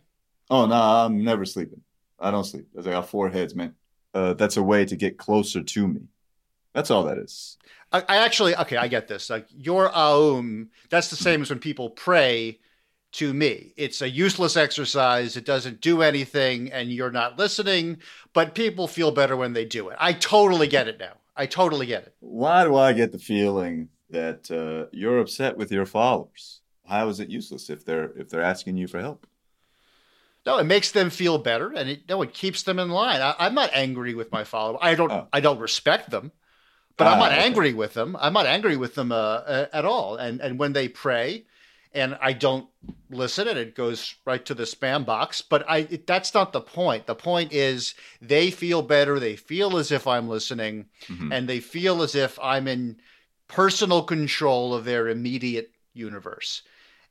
[0.49, 1.81] Oh, no, I'm never sleeping.
[2.19, 2.67] I don't sleep.
[2.77, 3.73] I got four heads, man.
[4.13, 6.01] Uh, that's a way to get closer to me.
[6.73, 7.57] That's all that is.
[7.91, 9.29] I, I actually, okay, I get this.
[9.29, 12.59] Like your aum, that's the same as when people pray
[13.13, 13.73] to me.
[13.75, 15.35] It's a useless exercise.
[15.35, 17.97] It doesn't do anything, and you're not listening.
[18.33, 19.97] But people feel better when they do it.
[19.99, 21.13] I totally get it now.
[21.35, 22.13] I totally get it.
[22.19, 26.61] Why do I get the feeling that uh, you're upset with your followers?
[26.85, 29.25] How is it useless if they're if they're asking you for help?
[30.45, 33.21] No, it makes them feel better, and it no, it keeps them in line.
[33.21, 34.79] I, I'm not angry with my followers.
[34.81, 35.11] I don't.
[35.11, 35.27] Oh.
[35.33, 36.31] I don't respect them,
[36.97, 37.41] but I'm Ah, not okay.
[37.41, 38.15] angry with them.
[38.19, 40.15] I'm not angry with them uh, uh, at all.
[40.15, 41.45] And and when they pray,
[41.93, 42.67] and I don't
[43.09, 45.41] listen, and it goes right to the spam box.
[45.41, 47.05] But I it, that's not the point.
[47.05, 49.19] The point is they feel better.
[49.19, 51.33] They feel as if I'm listening, Mhm.
[51.33, 53.01] and they feel as if I'm in
[53.49, 56.61] personal control of their immediate universe,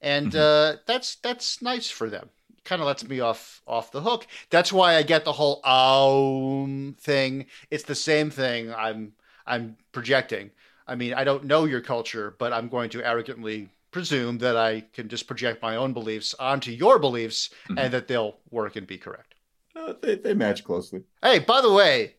[0.01, 0.39] and Mhm.
[0.39, 2.31] uh, that's that's nice for them
[2.69, 4.27] kind of lets me off off the hook.
[4.51, 7.47] That's why I get the whole um thing.
[7.71, 9.13] It's the same thing I'm
[9.47, 10.51] I'm projecting.
[10.87, 14.83] I mean, I don't know your culture, but I'm going to arrogantly presume that I
[14.93, 17.79] can just project my own beliefs onto your beliefs Mhm.
[17.81, 19.35] and that they'll work and be correct.
[19.75, 21.03] Uh, they, they match closely.
[21.23, 22.15] Hey, by the way,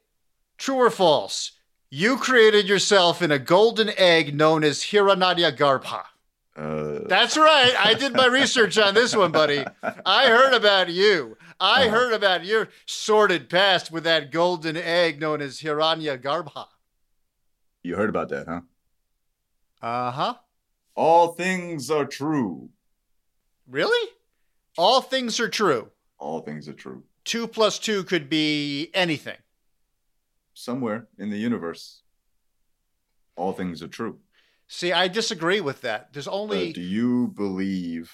[0.57, 1.51] true or false?
[1.91, 6.03] You created yourself in a golden egg known as Hiranya Garbha.
[6.59, 7.73] Uh, That's right.
[7.79, 9.63] I did my research on this one, buddy.
[10.05, 11.37] I heard about you.
[11.59, 11.89] I Uh-huh.
[11.95, 16.67] heard about your sordid past with that golden egg known as Hiranya Garbha.
[17.81, 18.61] you heard about that, huh?
[19.81, 20.33] Uh huh.
[20.95, 22.69] All things are true.
[23.65, 24.09] Really?
[24.77, 25.91] All things are true.
[26.17, 27.03] All things are true.
[27.23, 29.37] Two plus two could be anything.
[30.53, 32.01] Somewhere in the universe,
[33.37, 34.19] all things are true.
[34.71, 36.13] See, I disagree with that.
[36.13, 38.11] There's Uh, only, do you believe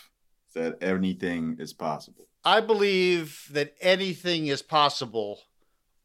[0.53, 2.29] that anything is possible?
[2.45, 5.41] I believe that anything is possible,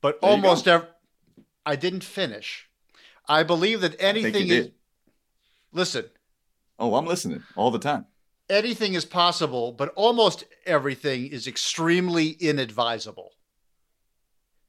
[0.00, 0.74] but There almost go.
[0.74, 0.88] ev-
[1.64, 2.68] I didn't finish.
[3.28, 4.66] I believe that anything is.
[4.66, 4.74] did.
[5.72, 6.10] Listen,
[6.80, 8.06] Oh, I'm listening all the time.
[8.48, 13.30] anything is possible, but almost everything is extremely inadvisable.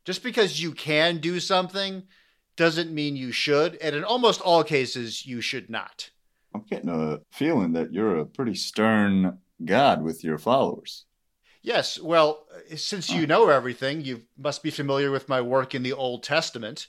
[0.06, 2.08] Just because you can do something
[2.62, 6.12] doesn't mean you should, and in almost all cases, you should not.
[6.54, 11.06] I'm getting a feeling that you're a pretty stern God with your followers.
[11.63, 12.45] Yes, well,
[12.76, 16.86] since you know everything, you must be familiar with my work in the Old Testament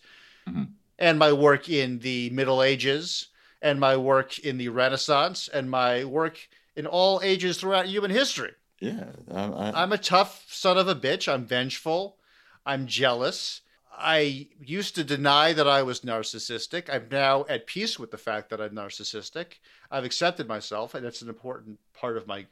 [0.47, 0.73] Mhm.
[0.99, 3.29] and my work in the Middle Ages
[3.63, 8.53] and my work in the Renaissance and my work in all ages throughout human history.
[8.79, 11.33] Yeah, I, I'm a tough son of a bitch.
[11.33, 12.19] I'm vengeful.
[12.67, 13.62] I'm jealous.
[13.97, 16.89] I used to deny that I was narcissistic.
[16.93, 19.59] I'm now at peace with the fact that I'm narcissistic.
[19.91, 22.47] I've accepted myself, and that's an important part of my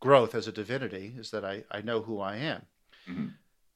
[0.00, 2.62] growth as a divinity is that I, I know who I am.
[3.08, 3.32] Mhm.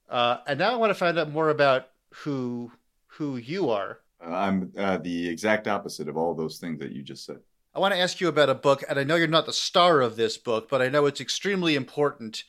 [0.09, 2.73] Uh, and now I want to find out more about who
[3.07, 4.01] who you are.
[4.21, 7.39] I'm uh, the exact opposite of all those things that you just said.
[7.75, 10.01] I want to ask you about a book, and I know you're not the star
[10.01, 12.45] of this book, but I know it's extremely important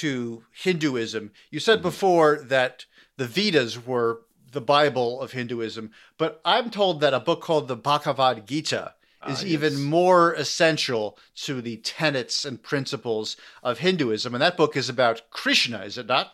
[0.00, 1.32] to Hinduism.
[1.50, 4.22] You said before that the Vedas were
[4.52, 8.94] the Bible of Hinduism, but I'm told that a book called the Bhagavad Gita
[9.28, 14.34] is Ah, even more essential to the tenets and principles of Hinduism.
[14.34, 16.32] And that book is about Krishna, is it not?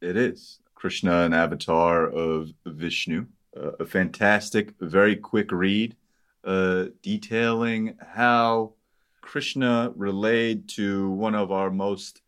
[0.00, 3.26] It is Krishna, an avatar of Vishnu.
[3.56, 5.96] Uh, a fantastic, very quick read,
[6.42, 8.72] uh, detailing how
[9.20, 12.20] Krishna relayed to one of our most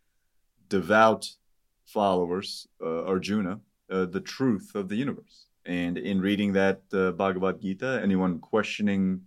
[0.69, 1.29] devout
[1.85, 5.47] followers, uh, Arjuna, uh, the truth of the universe.
[5.65, 9.23] And in reading that uh, Bhagavad Gita, anyone questioning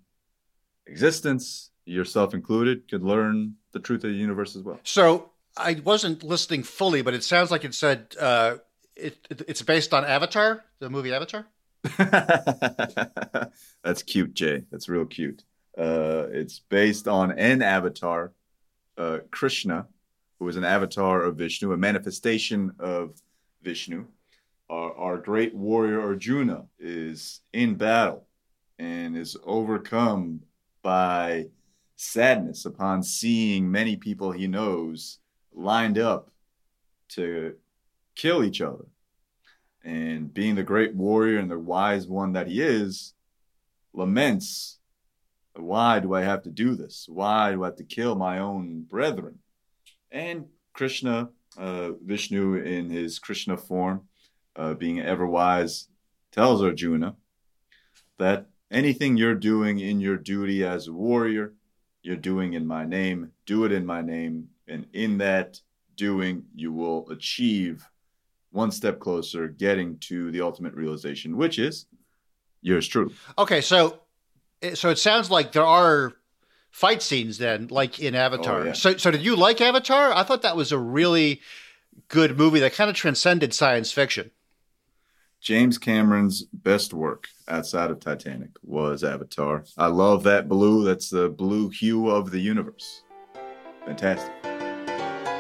[0.86, 4.80] existence, yourself included, could learn the truth of the universe as well.
[4.84, 8.58] So I wasn't listening fully, but it sounds like it said uh,
[8.96, 11.48] it, it, it's based on Avatar, the movie Avatar.
[13.84, 14.64] That's cute, Jay.
[14.72, 15.44] That's real cute.
[15.78, 18.34] Uh, it's based on an avatar,
[18.98, 19.88] uh, Krishna,
[20.38, 23.22] who is an avatar of Vishnu, a manifestation of
[23.62, 24.06] Vishnu.
[24.70, 28.28] Our, our great warrior Arjuna is in battle
[28.78, 30.42] and is overcome
[30.82, 31.48] by
[31.96, 35.20] sadness upon seeing many people he knows
[35.54, 36.32] lined up
[37.10, 37.56] to
[38.16, 38.86] kill each other
[39.84, 43.14] and being the great warrior and the wise one that he is,
[43.94, 44.80] laments,
[45.56, 47.06] Why do I have to do this?
[47.10, 49.40] Why do I have to kill my own brethren?
[50.12, 54.08] And Krishna, uh, Vishnu in his Krishna form,
[54.60, 55.88] uh, being ever wise,
[56.32, 57.16] tells Arjuna
[58.18, 61.54] that anything you're doing in your duty as a warrior,
[62.04, 64.50] you're doing in my name, do it in my name.
[64.68, 65.62] And in that
[65.96, 67.88] doing, you will achieve
[68.52, 71.86] one step closer getting to the ultimate realization, which is
[72.62, 73.14] yours true.
[73.38, 74.02] Okay, so
[74.74, 76.14] so it sounds like there are
[76.70, 78.62] fight scenes then, like in Avatar.
[78.62, 78.74] Oh, yeah.
[78.74, 80.14] So so did you like Avatar?
[80.14, 81.42] I thought that was a really
[82.10, 84.32] good movie that kind of transcended science fiction.
[85.42, 89.64] James Cameron's best work outside of Titanic was Avatar.
[89.78, 90.84] I love that blue.
[90.84, 93.04] That's the blue hue of the universe.
[93.86, 94.32] Fantastic.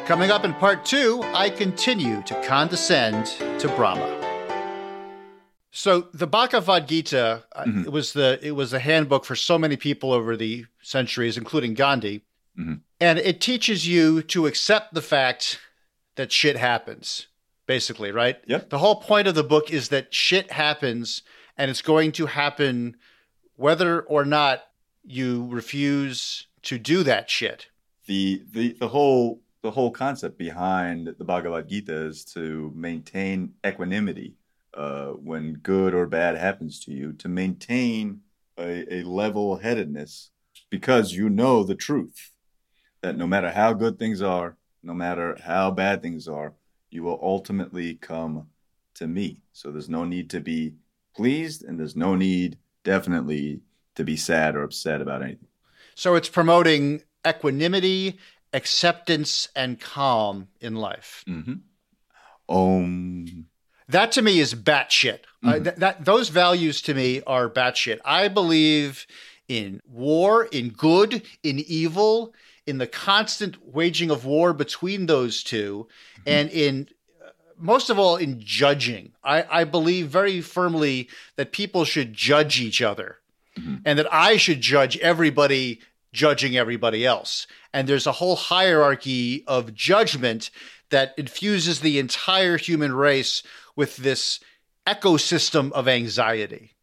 [0.07, 3.27] Coming up in part two, I continue to condescend
[3.59, 4.15] to Brahma.
[5.71, 7.85] So the Bhagavad Gita uh, Mhm.
[7.85, 11.75] it was the it was the handbook for so many people over the centuries, including
[11.75, 12.23] Gandhi,
[12.57, 12.81] Mhm.
[12.99, 15.59] and it teaches you to accept the fact
[16.15, 17.27] that shit happens.
[17.69, 18.37] Basically, right?
[18.47, 18.71] Yep.
[18.71, 21.21] The whole point of the book is that shit happens,
[21.55, 22.97] and it's going to happen
[23.57, 24.63] whether or not
[25.03, 27.67] you refuse to do that shit.
[28.07, 34.33] The the the whole the whole concept behind the Bhagavad Gita is to maintain equanimity
[34.73, 38.21] uh, when good or bad happens to you, to maintain
[38.57, 40.31] a, a level headedness
[40.71, 42.31] because you know the truth
[43.01, 46.55] that no matter how good things are, no matter how bad things are,
[46.89, 48.47] you will ultimately come
[48.95, 49.41] to me.
[49.53, 50.75] So there's no need to be
[51.15, 53.61] pleased, and there's no need, definitely,
[53.95, 55.47] to be sad or upset about anything.
[55.95, 58.19] So it's promoting equanimity,
[58.53, 61.23] acceptance, and calm in life.
[61.27, 61.55] Mm-hmm.
[62.55, 63.45] Um,
[63.87, 65.19] That to me is batshit.
[65.43, 67.99] Uh, th- that those values to me are batshit.
[68.05, 69.05] I believe
[69.47, 72.33] in war, in good, in evil,
[72.69, 75.87] in the constant waging of war between those 2
[76.25, 76.87] and in
[77.23, 79.11] uh, most of all in judging.
[79.23, 83.17] I, I believe very firmly that people should judge each other
[83.85, 87.47] and that I should judge everybody judging everybody else.
[87.73, 90.49] And there's a whole hierarchy of judgment
[90.89, 93.43] that infuses the entire human race
[93.75, 94.39] with this
[94.87, 96.73] ecosystem of anxiety.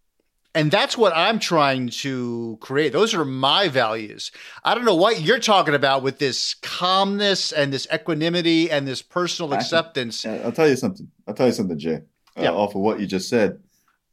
[0.56, 2.94] And that's what I'm trying to create.
[2.94, 4.32] Those are my values.
[4.64, 9.02] I don't know what you're talking about with this calmness and this equanimity and this
[9.02, 10.24] personal acceptance.
[10.24, 11.10] Uh, I'll tell you something.
[11.28, 11.96] I'll tell you something, Jay.
[12.36, 12.52] Uh, Yeah.
[12.52, 13.60] Off of what you just said,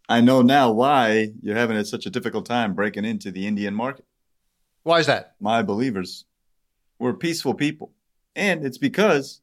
[0.09, 4.05] I know now why you're having such a difficult time breaking into the Indian market.
[4.83, 5.35] Why is that?
[5.39, 6.25] My believers,
[6.99, 7.93] we're peaceful people,
[8.35, 9.39] and it's because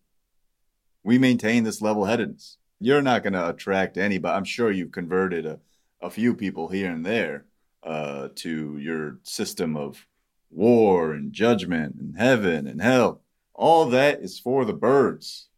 [1.02, 2.58] we maintain this level-headedness.
[2.78, 4.36] You're not going to attract anybody.
[4.36, 5.60] I'm sure you've converted a,
[6.00, 7.44] a few people here and there
[7.82, 10.06] uh, to your system of
[10.50, 13.22] war and judgment and heaven and hell.
[13.54, 15.48] All that is for the birds.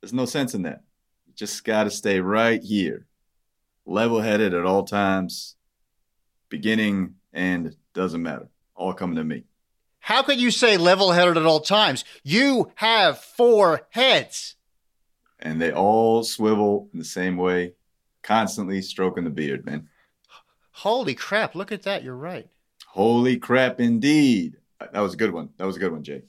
[0.00, 0.82] There's no sense in that.
[1.26, 3.06] You just got to stay right here,
[3.84, 5.56] level headed at all times,
[6.48, 8.48] beginning and doesn't matter.
[8.74, 9.44] All coming to me.
[10.00, 12.04] How can you say level headed at all times?
[12.22, 14.54] You have four heads.
[15.38, 17.72] And they all swivel in the same way,
[18.26, 19.88] constantly stroking the beard, man.
[20.72, 22.02] Holy crap, look at that.
[22.02, 22.46] You're right.
[22.88, 24.56] Holy crap, indeed.
[24.80, 25.50] That was a good one.
[25.56, 26.22] That was a good one, Jay.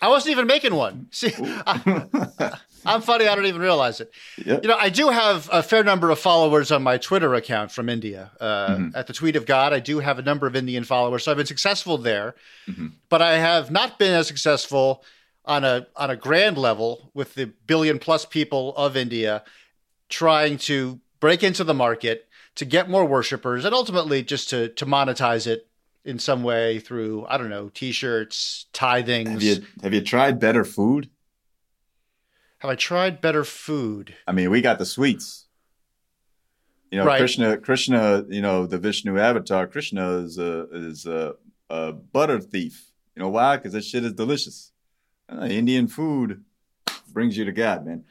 [0.00, 1.06] I wasn't even making one.
[1.12, 3.28] See, I, am funny.
[3.28, 4.10] I don't even realize it.
[4.44, 4.64] Yep.
[4.64, 7.88] You know, I do have a fair number of followers on my Twitter account from
[7.88, 8.32] India.
[8.40, 8.96] Uh, Mhm.
[8.96, 11.36] At the Tweet of God, I do have a number of Indian followers, so I've
[11.36, 12.34] been successful there.
[12.68, 12.92] Mhm.
[13.08, 15.04] But I have not been as successful
[15.44, 19.44] on a on a grand level with the billion plus people of India
[20.08, 24.84] trying to break into the market to get more worshipers and ultimately just to to
[24.84, 25.68] monetize it
[26.04, 29.28] in some way through I don't know t-shirts, tithings.
[29.28, 31.08] Have you have you tried better food?
[32.58, 34.14] Have I tried better food?
[34.26, 35.46] I mean, we got the sweets.
[36.90, 37.18] You know, Right.
[37.18, 41.34] Krishna, Krishna, you know, the Vishnu avatar, Krishna is a is a,
[41.70, 42.90] a butter thief.
[43.14, 43.56] You know why?
[43.56, 44.72] Because that shit is delicious.
[45.30, 46.44] Uh, Indian food
[47.12, 48.04] brings you to God, man.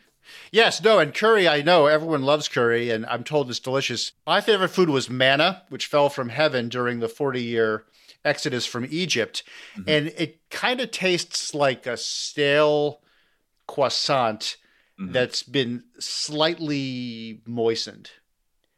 [0.52, 4.12] Yes, no, and curry, I know everyone loves curry, and I'm told it's delicious.
[4.26, 7.86] My favorite food was manna, which fell from heaven during the 40 year
[8.24, 9.44] exodus from Egypt.
[9.88, 13.02] And it kind of tastes like a stale
[13.68, 14.58] croissant
[15.00, 15.14] Mhm.
[15.14, 18.12] that's been slightly moistened.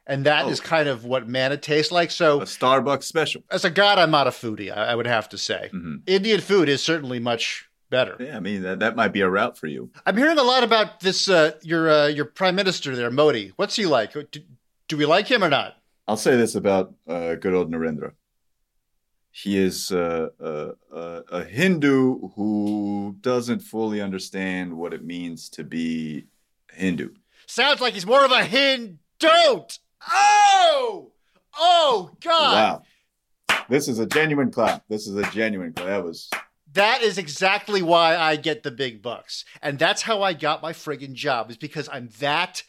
[0.06, 0.64] And that is Oh.
[0.64, 2.12] kind of what manna tastes like.
[2.12, 3.44] So, A Starbucks special.
[3.50, 5.70] as a god, I'm not a foodie, I, I would have to say.
[5.74, 6.02] Mhm.
[6.06, 8.18] Indian food is certainly much better.
[8.20, 9.92] Yeah, I mean that that might be a route for you.
[10.06, 11.30] I'm hearing a lot about this.
[11.30, 13.54] Uh, your uh, your prime minister there, Modi.
[13.56, 14.14] What's he like?
[14.14, 14.42] Do,
[14.88, 15.76] do we like him or not?
[16.08, 18.14] I'll say this about uh, good old Narendra.
[19.32, 25.64] He is uh, uh, uh, a Hindu who doesn't fully understand what it means to
[25.64, 26.26] be
[26.72, 27.10] Hindu.
[27.46, 28.98] Sounds like he's more of a Hindu.
[29.24, 31.12] Oh,
[31.58, 32.54] oh God!
[32.54, 32.84] Wow.
[33.70, 34.84] This is a genuine clap.
[34.90, 35.88] This is a genuine clap.
[35.88, 36.30] That was
[36.74, 40.74] That is exactly why I get the big bucks, and that's how I got my
[40.74, 41.52] friggin' job.
[41.52, 42.64] Is because I'm that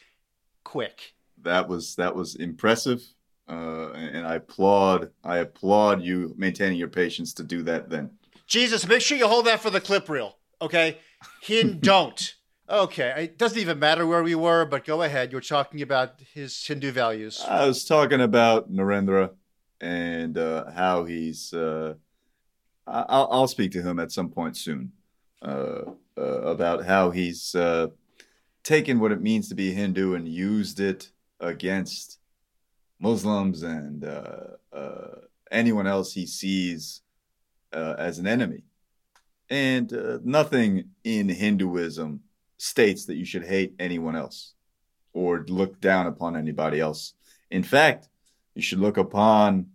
[0.63, 1.13] quick.
[1.41, 3.01] that was that was impressive.
[3.47, 8.11] Uh, and I applaud I applaud you maintaining your patience to do that then.
[8.47, 10.97] Jesus, make sure you hold that for the clip reel, okay?
[11.41, 12.35] Hin don't.
[12.67, 15.31] Okay, it doesn't even matter where we were, but go ahead.
[15.31, 17.43] You're talking about his Hindu values.
[17.47, 19.31] I was talking about Narendra
[19.79, 21.53] and uh, how he's.
[21.53, 21.95] Uh,
[22.87, 24.91] I'll, I'll speak to him at some point soon
[25.41, 25.81] uh,
[26.17, 27.87] uh, about how he's uh,
[28.63, 31.09] taken what it means to be a Hindu and used it
[31.39, 32.19] against
[32.99, 35.15] Muslims and uh, uh,
[35.51, 37.01] anyone else he sees
[37.73, 38.63] uh, as an enemy.
[39.49, 42.21] And nothing in Hinduism
[42.57, 44.53] states that you should hate anyone else
[45.13, 47.13] or look down upon anybody else.
[47.51, 48.09] In fact,
[48.55, 49.67] you should look upon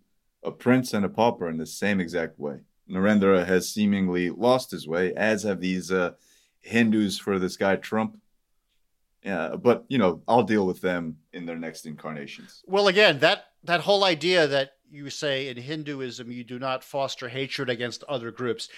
[0.43, 2.61] a prince and a pauper in the same exact way.
[2.91, 6.13] Narendra has seemingly lost his way, as have these uh,
[6.61, 8.21] Hindus for this guy Trump.
[9.23, 12.63] Yeah, but you know, I'll deal with them in their next incarnations.
[12.67, 17.29] Well, again, that that whole idea that you say in Hinduism you do not foster
[17.29, 18.69] hatred against other groups,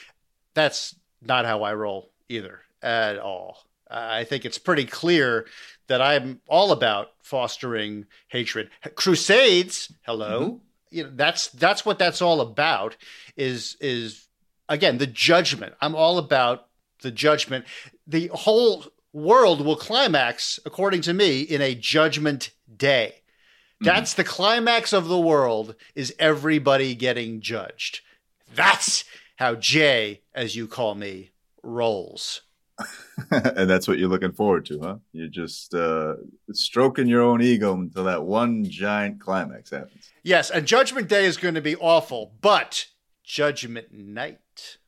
[0.55, 3.59] that's not how I roll either at all.
[3.89, 5.47] I think it's pretty clear
[5.87, 8.71] that I'm all about fostering hatred.
[8.95, 10.41] Crusades, hello.
[10.41, 10.57] Mm-hmm.
[10.93, 12.97] You know, that's that's what that's all about
[13.37, 14.29] is is
[14.69, 15.75] again the judgment.
[15.81, 16.69] I'm all about
[17.03, 17.65] the judgment.
[18.07, 23.15] The whole world will climax according to me in a judgment day.
[23.17, 23.87] Mm-hmm.
[23.87, 28.01] That's the climax of the world is everybody getting judged.
[28.55, 29.05] That's
[29.37, 31.33] how Jay, as you call me,
[31.63, 32.43] rolls.
[33.31, 34.97] and that's what you're looking forward to, huh?
[35.13, 36.15] You're just uh,
[36.53, 40.12] stroking your own ego until that one giant climax happens.
[40.23, 42.87] Yes, and Judgment Day is going to be awful, but
[43.25, 44.79] Judgment Night,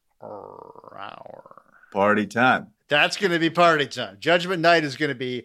[1.92, 2.68] party time.
[2.88, 4.18] That's going to be party time.
[4.20, 5.44] Judgment Night is going to be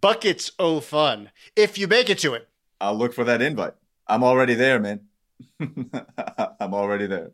[0.00, 2.48] buckets o fun if you make it to it.
[2.80, 3.74] I'll look for that invite.
[4.06, 5.00] I'm already there, man.
[5.60, 7.32] I'm already there.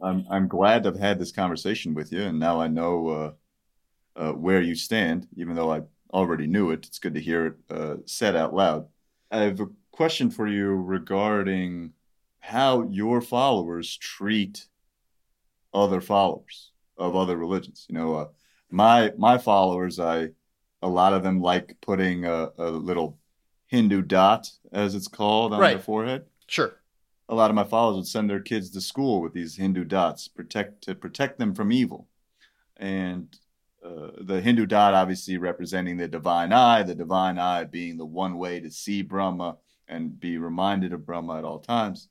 [0.00, 3.32] I'm I'm glad to have had this conversation with you, and now I know uh,
[4.16, 5.82] uh, where you stand, even though I
[6.12, 6.86] already knew it.
[6.86, 8.88] It's good to hear it uh, said out loud.
[9.30, 11.92] I have a question for you regarding
[12.40, 14.66] how your followers treat
[15.72, 17.86] other followers of other religions.
[17.88, 18.28] You know, uh,
[18.70, 20.30] my my followers, I
[20.82, 23.18] a lot of them like putting a, a little
[23.66, 25.74] Hindu dot, as it's called, on right.
[25.74, 26.24] their forehead.
[26.46, 26.74] Sure
[27.28, 30.28] a lot of my followers would send their kids to school with these Hindu dots,
[30.28, 32.06] protect to protect them from evil,
[32.76, 33.34] and
[33.84, 38.36] uh, the Hindu dot obviously representing the divine eye, the divine eye being the one
[38.36, 39.56] way to see Brahma
[39.88, 42.08] and be reminded of Brahma at all times.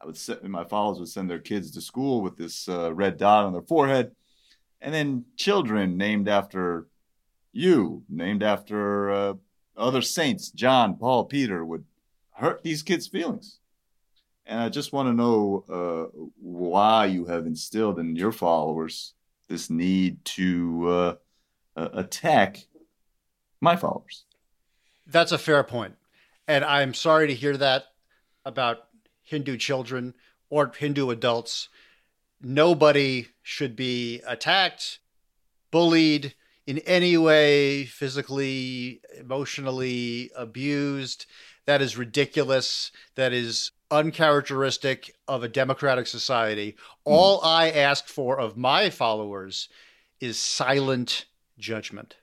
[0.00, 3.16] I would set, my followers would send their kids to school with this uh, red
[3.16, 4.12] dot on their forehead,
[4.80, 6.86] and then children named after
[7.52, 9.34] you, named after uh,
[9.76, 11.84] other saints, John, Paul, Peter, would
[12.32, 13.58] hurt these kids' feelings
[14.46, 19.12] and I just want to know uh, why you have instilled in your followers
[19.48, 21.14] this need to uh,
[21.76, 22.66] attack
[23.60, 24.24] my followers.
[25.06, 25.94] That's a fair point.
[26.48, 27.84] And I'm sorry to hear that
[28.44, 28.88] about
[29.24, 30.14] Hindu children
[30.48, 31.68] or Hindu adults.
[32.40, 35.00] Nobody should be attacked,
[35.70, 36.34] bullied
[36.66, 41.26] in any way, physically, emotionally abused.
[41.66, 42.92] That is ridiculous.
[43.14, 46.72] That is uncharacteristic of a democratic society.
[46.72, 46.76] Mm.
[47.04, 49.68] All I ask for of my followers
[50.20, 51.26] is silent
[51.58, 52.16] judgment.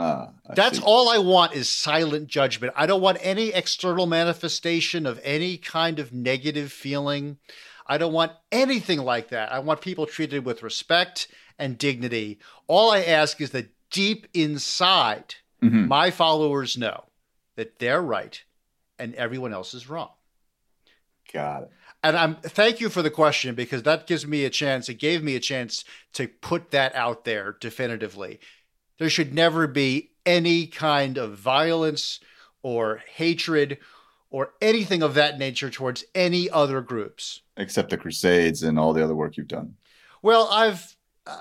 [0.00, 0.84] Uh, That's see.
[0.86, 2.72] all I want is silent judgment.
[2.74, 7.36] I don't want any external manifestation of any kind of negative feeling.
[7.86, 9.52] I don't want anything like that.
[9.52, 11.28] I want people treated with respect
[11.58, 12.38] and dignity.
[12.66, 15.88] All I ask is that deep inside, mm-hmm.
[15.88, 17.04] my followers know
[17.56, 18.42] that they're right
[18.98, 20.12] and everyone else is wrong.
[21.30, 21.70] Got it.
[22.02, 24.88] And I'm thank you for the question because that gives me a chance.
[24.88, 25.84] It gave me a chance
[26.14, 28.40] to put that out there definitively.
[29.00, 32.20] There should never be any kind of violence
[32.62, 33.78] or hatred
[34.30, 37.40] or anything of that nature towards any other groups.
[37.56, 39.74] Except the crusades and all the other work you've done.
[40.22, 40.96] Well i've
[41.26, 41.40] uh,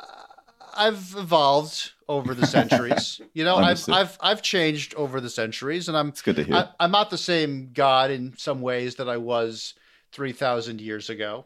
[0.77, 3.19] i've evolved over the centuries.
[3.33, 6.55] You know i've i've i've changed over the centuries and i'm it's good to hear.
[6.55, 9.75] I, i'm not the same god in some ways that i was
[10.13, 11.45] 3,000 years ago.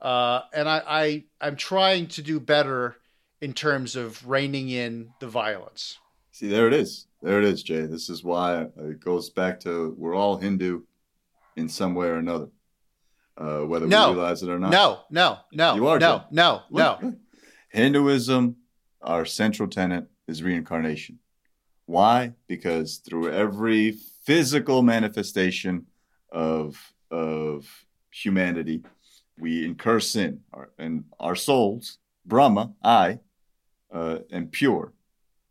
[0.00, 2.96] Uh, and I, I, I'm trying to do better
[3.42, 5.98] in terms of reining in the violence.
[6.30, 7.08] See, there it is.
[7.20, 7.82] There it is, Jay.
[7.82, 10.82] This is why it goes back to we're all Hindu
[11.56, 12.48] in some way or another,
[13.36, 14.70] uh, whether no, we realize it or not.
[14.70, 15.74] No, no, no.
[15.74, 16.24] You are, no, Jay.
[16.30, 17.14] no, no.
[17.68, 18.56] Hinduism,
[19.02, 21.18] our central tenet is reincarnation.
[21.86, 22.32] Why?
[22.46, 25.86] Because through every physical manifestation
[26.30, 26.78] of
[27.10, 27.68] of
[28.10, 28.84] humanity,
[29.36, 30.40] we incur sin,
[30.78, 33.18] and our souls, Brahma, I,
[33.92, 34.92] uh, am pure.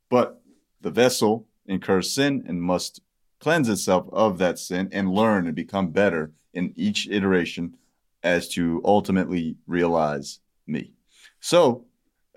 [0.09, 0.41] But
[0.81, 3.01] the vessel incurs sin and must
[3.39, 7.75] cleanse itself of that sin and learn and become better in each iteration
[8.23, 10.91] as to ultimately realize me.
[11.39, 11.85] So,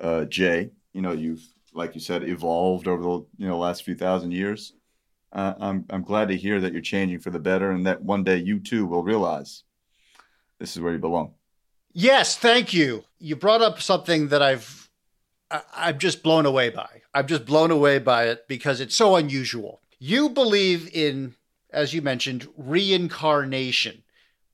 [0.00, 1.42] uh, Jay, you know, you've,
[1.74, 4.74] like you said, evolved over the you know last few thousand years
[5.34, 8.22] uh, I'm I'm glad to hear that you're changing for the better, and that one
[8.22, 9.64] day you too will realize
[10.60, 11.34] this is where you belong.
[11.92, 13.04] Yes, thank you.
[13.18, 14.83] You brought up something that I've
[15.50, 17.02] I'm just blown away by.
[17.12, 19.80] I'm just blown away by it because it's so unusual.
[19.98, 21.34] You believe in,
[21.70, 24.02] as you mentioned, reincarnation.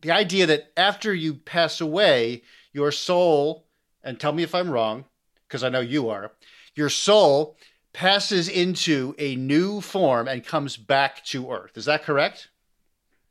[0.02, 3.66] The idea that after you pass away, your soul,
[4.02, 5.04] and tell me if I'm wrong,
[5.46, 6.32] because I know you are,
[6.74, 7.56] your soul
[7.92, 11.76] passes into a new form and comes back to Earth.
[11.76, 12.48] Is that correct?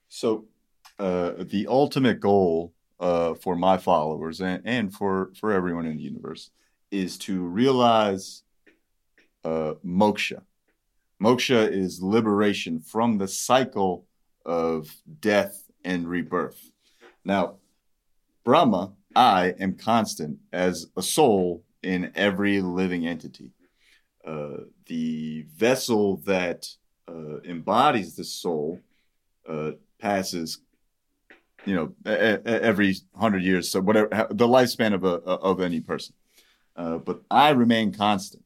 [0.10, 0.46] So,
[0.98, 6.04] uh, the ultimate goal uh, for my followers and, and for, for everyone in the
[6.04, 6.52] universe
[6.92, 8.44] is to realize
[9.44, 10.42] uh, moksha.
[11.22, 14.06] Moksha is liberation from the cycle
[14.46, 16.72] of death and rebirth.
[17.26, 17.56] Now,
[18.46, 23.52] Brahma, I am constant as a soul in every living entity.
[24.26, 26.68] Uh, the vessel that
[27.08, 28.80] uh, embodies the soul
[29.48, 30.62] uh, passes,
[31.66, 33.70] you know, a- a- every hundred years.
[33.70, 36.16] So whatever the lifespan of a of any person,
[36.76, 38.44] uh, but I remain constant.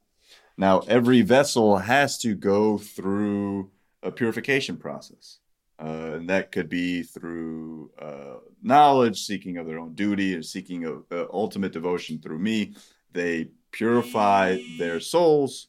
[0.58, 3.72] Now every vessel has to go through
[4.02, 5.40] a purification process.
[5.80, 10.86] Uh, and that could be through uh, knowledge, seeking of their own duty, or seeking
[10.86, 12.74] of uh, ultimate devotion through me.
[13.12, 15.68] They purify their souls,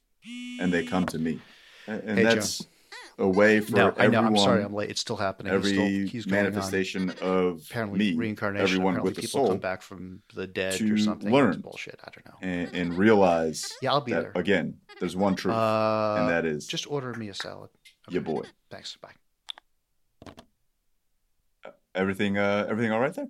[0.61, 1.41] and they come to me,
[1.87, 2.67] and, and Hey, Joe.
[3.19, 4.23] A way for no, I know.
[4.23, 4.91] I'm sorry, I'm late.
[4.91, 5.53] It's still happening.
[5.53, 8.65] Every still, he's manifestation of Apparently, me, reincarnation.
[8.67, 11.31] everyone apparently with a people soul, come back from the dead to or something.
[11.33, 11.53] learn.
[11.55, 12.01] It's bullshit.
[12.05, 12.49] I don't know.
[12.49, 14.33] and, and realize Yeah, I'll be there.
[14.35, 14.79] again.
[15.01, 17.71] There's one truth, Uh, and that is just order me a salad.
[18.09, 18.43] your boy.
[18.71, 18.97] Thanks.
[18.97, 19.11] Bye.
[21.95, 23.29] Everything, uh, everything all right there?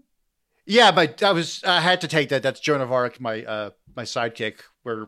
[0.66, 2.42] Yeah, but I was I had to take that.
[2.42, 4.60] That's Joan of Arc, my uh my sidekick.
[4.82, 5.06] We're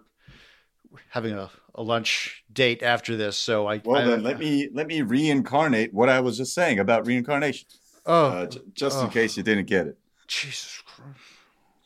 [1.11, 4.87] having a, a lunch date after this, so I Well, I- then let me let
[4.87, 7.69] me reincarnate what I was just saying about reincarnation,
[8.05, 9.11] Oh, uh, j- just in oh.
[9.11, 9.99] case you didn't get it.
[10.29, 11.19] Jesus Christ!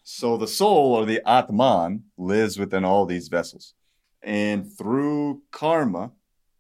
[0.02, 3.74] So the soul or the Atman lives within all these vessels.
[4.22, 6.10] And through karma,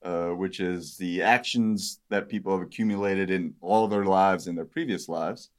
[0.02, 4.64] uh, which is the actions that people have accumulated in all their lives in their
[4.64, 5.50] previous lives,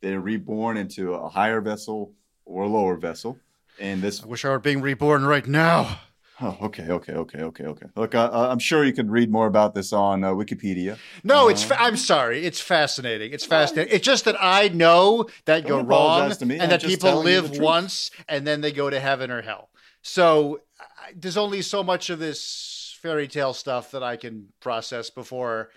[0.00, 2.12] they're reborn into a higher vessel
[2.44, 3.38] or a lower vessel.
[3.80, 6.00] And this, I wish I were being reborn right now.
[6.40, 7.86] Oh, okay, okay, okay, okay, okay.
[7.96, 10.98] Look, I, I'm sure you can read more about this on uh, Wikipedia.
[11.24, 11.64] No, it's.
[11.64, 11.74] Uh-huh.
[11.74, 12.44] Fa- I'm sorry.
[12.44, 13.32] It's fascinating.
[13.32, 13.92] It's fascinating.
[13.94, 16.54] It's just that I know that you're wrong, to me.
[16.54, 19.30] and I'm that people telling you the live once and then they go to heaven
[19.30, 19.70] or hell.
[20.02, 25.10] So I, there's only so much of this fairy tale stuff that I can process
[25.10, 25.70] before.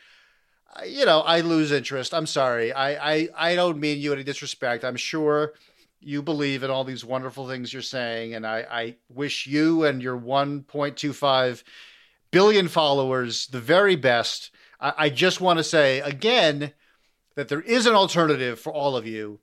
[0.75, 2.13] uh, You know, I lose interest.
[2.13, 2.71] I'm sorry.
[2.73, 4.83] I, I, I don't mean you any disrespect.
[4.83, 5.53] I'm sure
[6.01, 10.01] you believe in all these wonderful things you're saying, and I, I wish you and
[10.01, 11.63] your 1.25
[12.31, 14.51] billion followers the very best.
[14.79, 16.73] I, I just want to say again
[17.35, 19.39] that there is an alternative for all of you,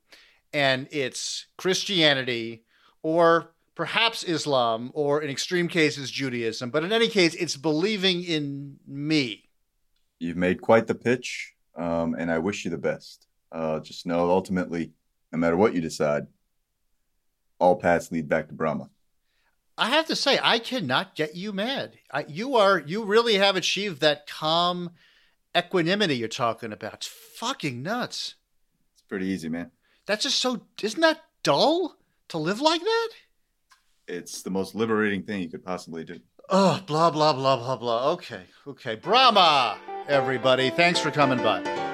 [0.53, 2.63] and it's Christianity
[3.01, 6.69] or perhaps Islam or in extreme cases Judaism.
[6.69, 9.49] But in any case, it's believing in me.
[10.19, 13.27] You've made quite the pitch, um, and I wish you the best.
[13.51, 14.91] Uh, just know, ultimately,
[15.31, 16.27] no matter what you decide,
[17.59, 18.89] all paths lead back to Brahma.
[19.77, 21.99] I have to say, I cannot get you mad.
[22.11, 24.91] I, you are you really have achieved that calm
[25.57, 26.95] equanimity you're talking about.
[26.95, 28.35] It's fucking nuts.
[28.93, 29.71] It's pretty easy, man.
[30.05, 30.61] That's just so.
[30.81, 31.97] Isn't that dull
[32.29, 33.09] to live like that?
[34.07, 36.19] It's the most liberating thing you could possibly do.
[36.49, 38.11] Oh, blah blah blah blah blah.
[38.13, 38.95] Okay, okay.
[38.95, 40.71] Brahma, everybody.
[40.71, 41.88] Thanks for coming by.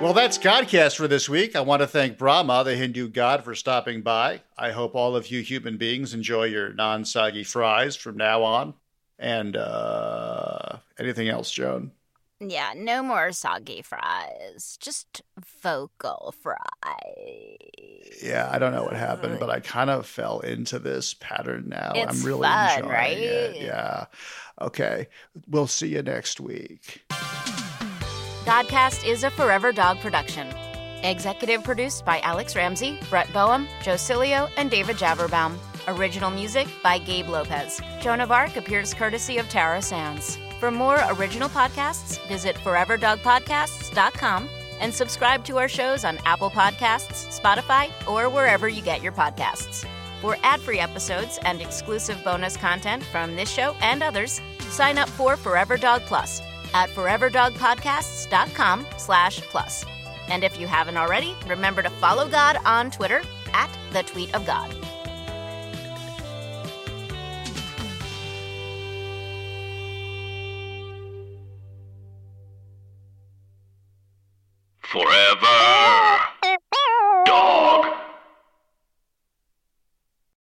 [0.00, 1.54] Well, that's Godcast for this week.
[1.54, 4.40] I want to thank Brahma, the Hindu god, for stopping by.
[4.56, 8.72] I hope all of you human beings enjoy your non soggy fries from now on.
[9.18, 11.90] And uh, anything else, Joan?
[12.40, 14.78] Yeah, no more soggy fries.
[14.80, 15.20] Just
[15.62, 16.56] vocal fries.
[18.22, 21.92] Yeah, I don't know what happened, but I kind of fell into this pattern now.
[21.94, 23.18] It's I'm really fun, enjoying right?
[23.18, 23.60] it.
[23.60, 24.06] Yeah.
[24.62, 25.08] Okay.
[25.46, 27.04] We'll see you next week.
[28.44, 30.48] Godcast is a Forever Dog production.
[31.02, 35.58] Executive produced by Alex Ramsey, Brett Boehm, Joe Cilio, and David Javerbaum.
[35.88, 37.82] Original music by Gabe Lopez.
[38.00, 40.38] Joan of Arc appears courtesy of Tara Sands.
[40.58, 44.48] For more original podcasts, visit foreverdogpodcasts.com
[44.80, 49.86] and subscribe to our shows on Apple Podcasts, Spotify, or wherever you get your podcasts.
[50.22, 55.36] For ad-free episodes and exclusive bonus content from this show and others, sign up for
[55.36, 56.40] Forever Dog Plus
[56.74, 59.84] at foreverdogpodcasts.com slash plus.
[60.28, 64.46] And if you haven't already, remember to follow God on Twitter at the tweet of
[64.46, 64.74] God.
[74.80, 75.89] Forever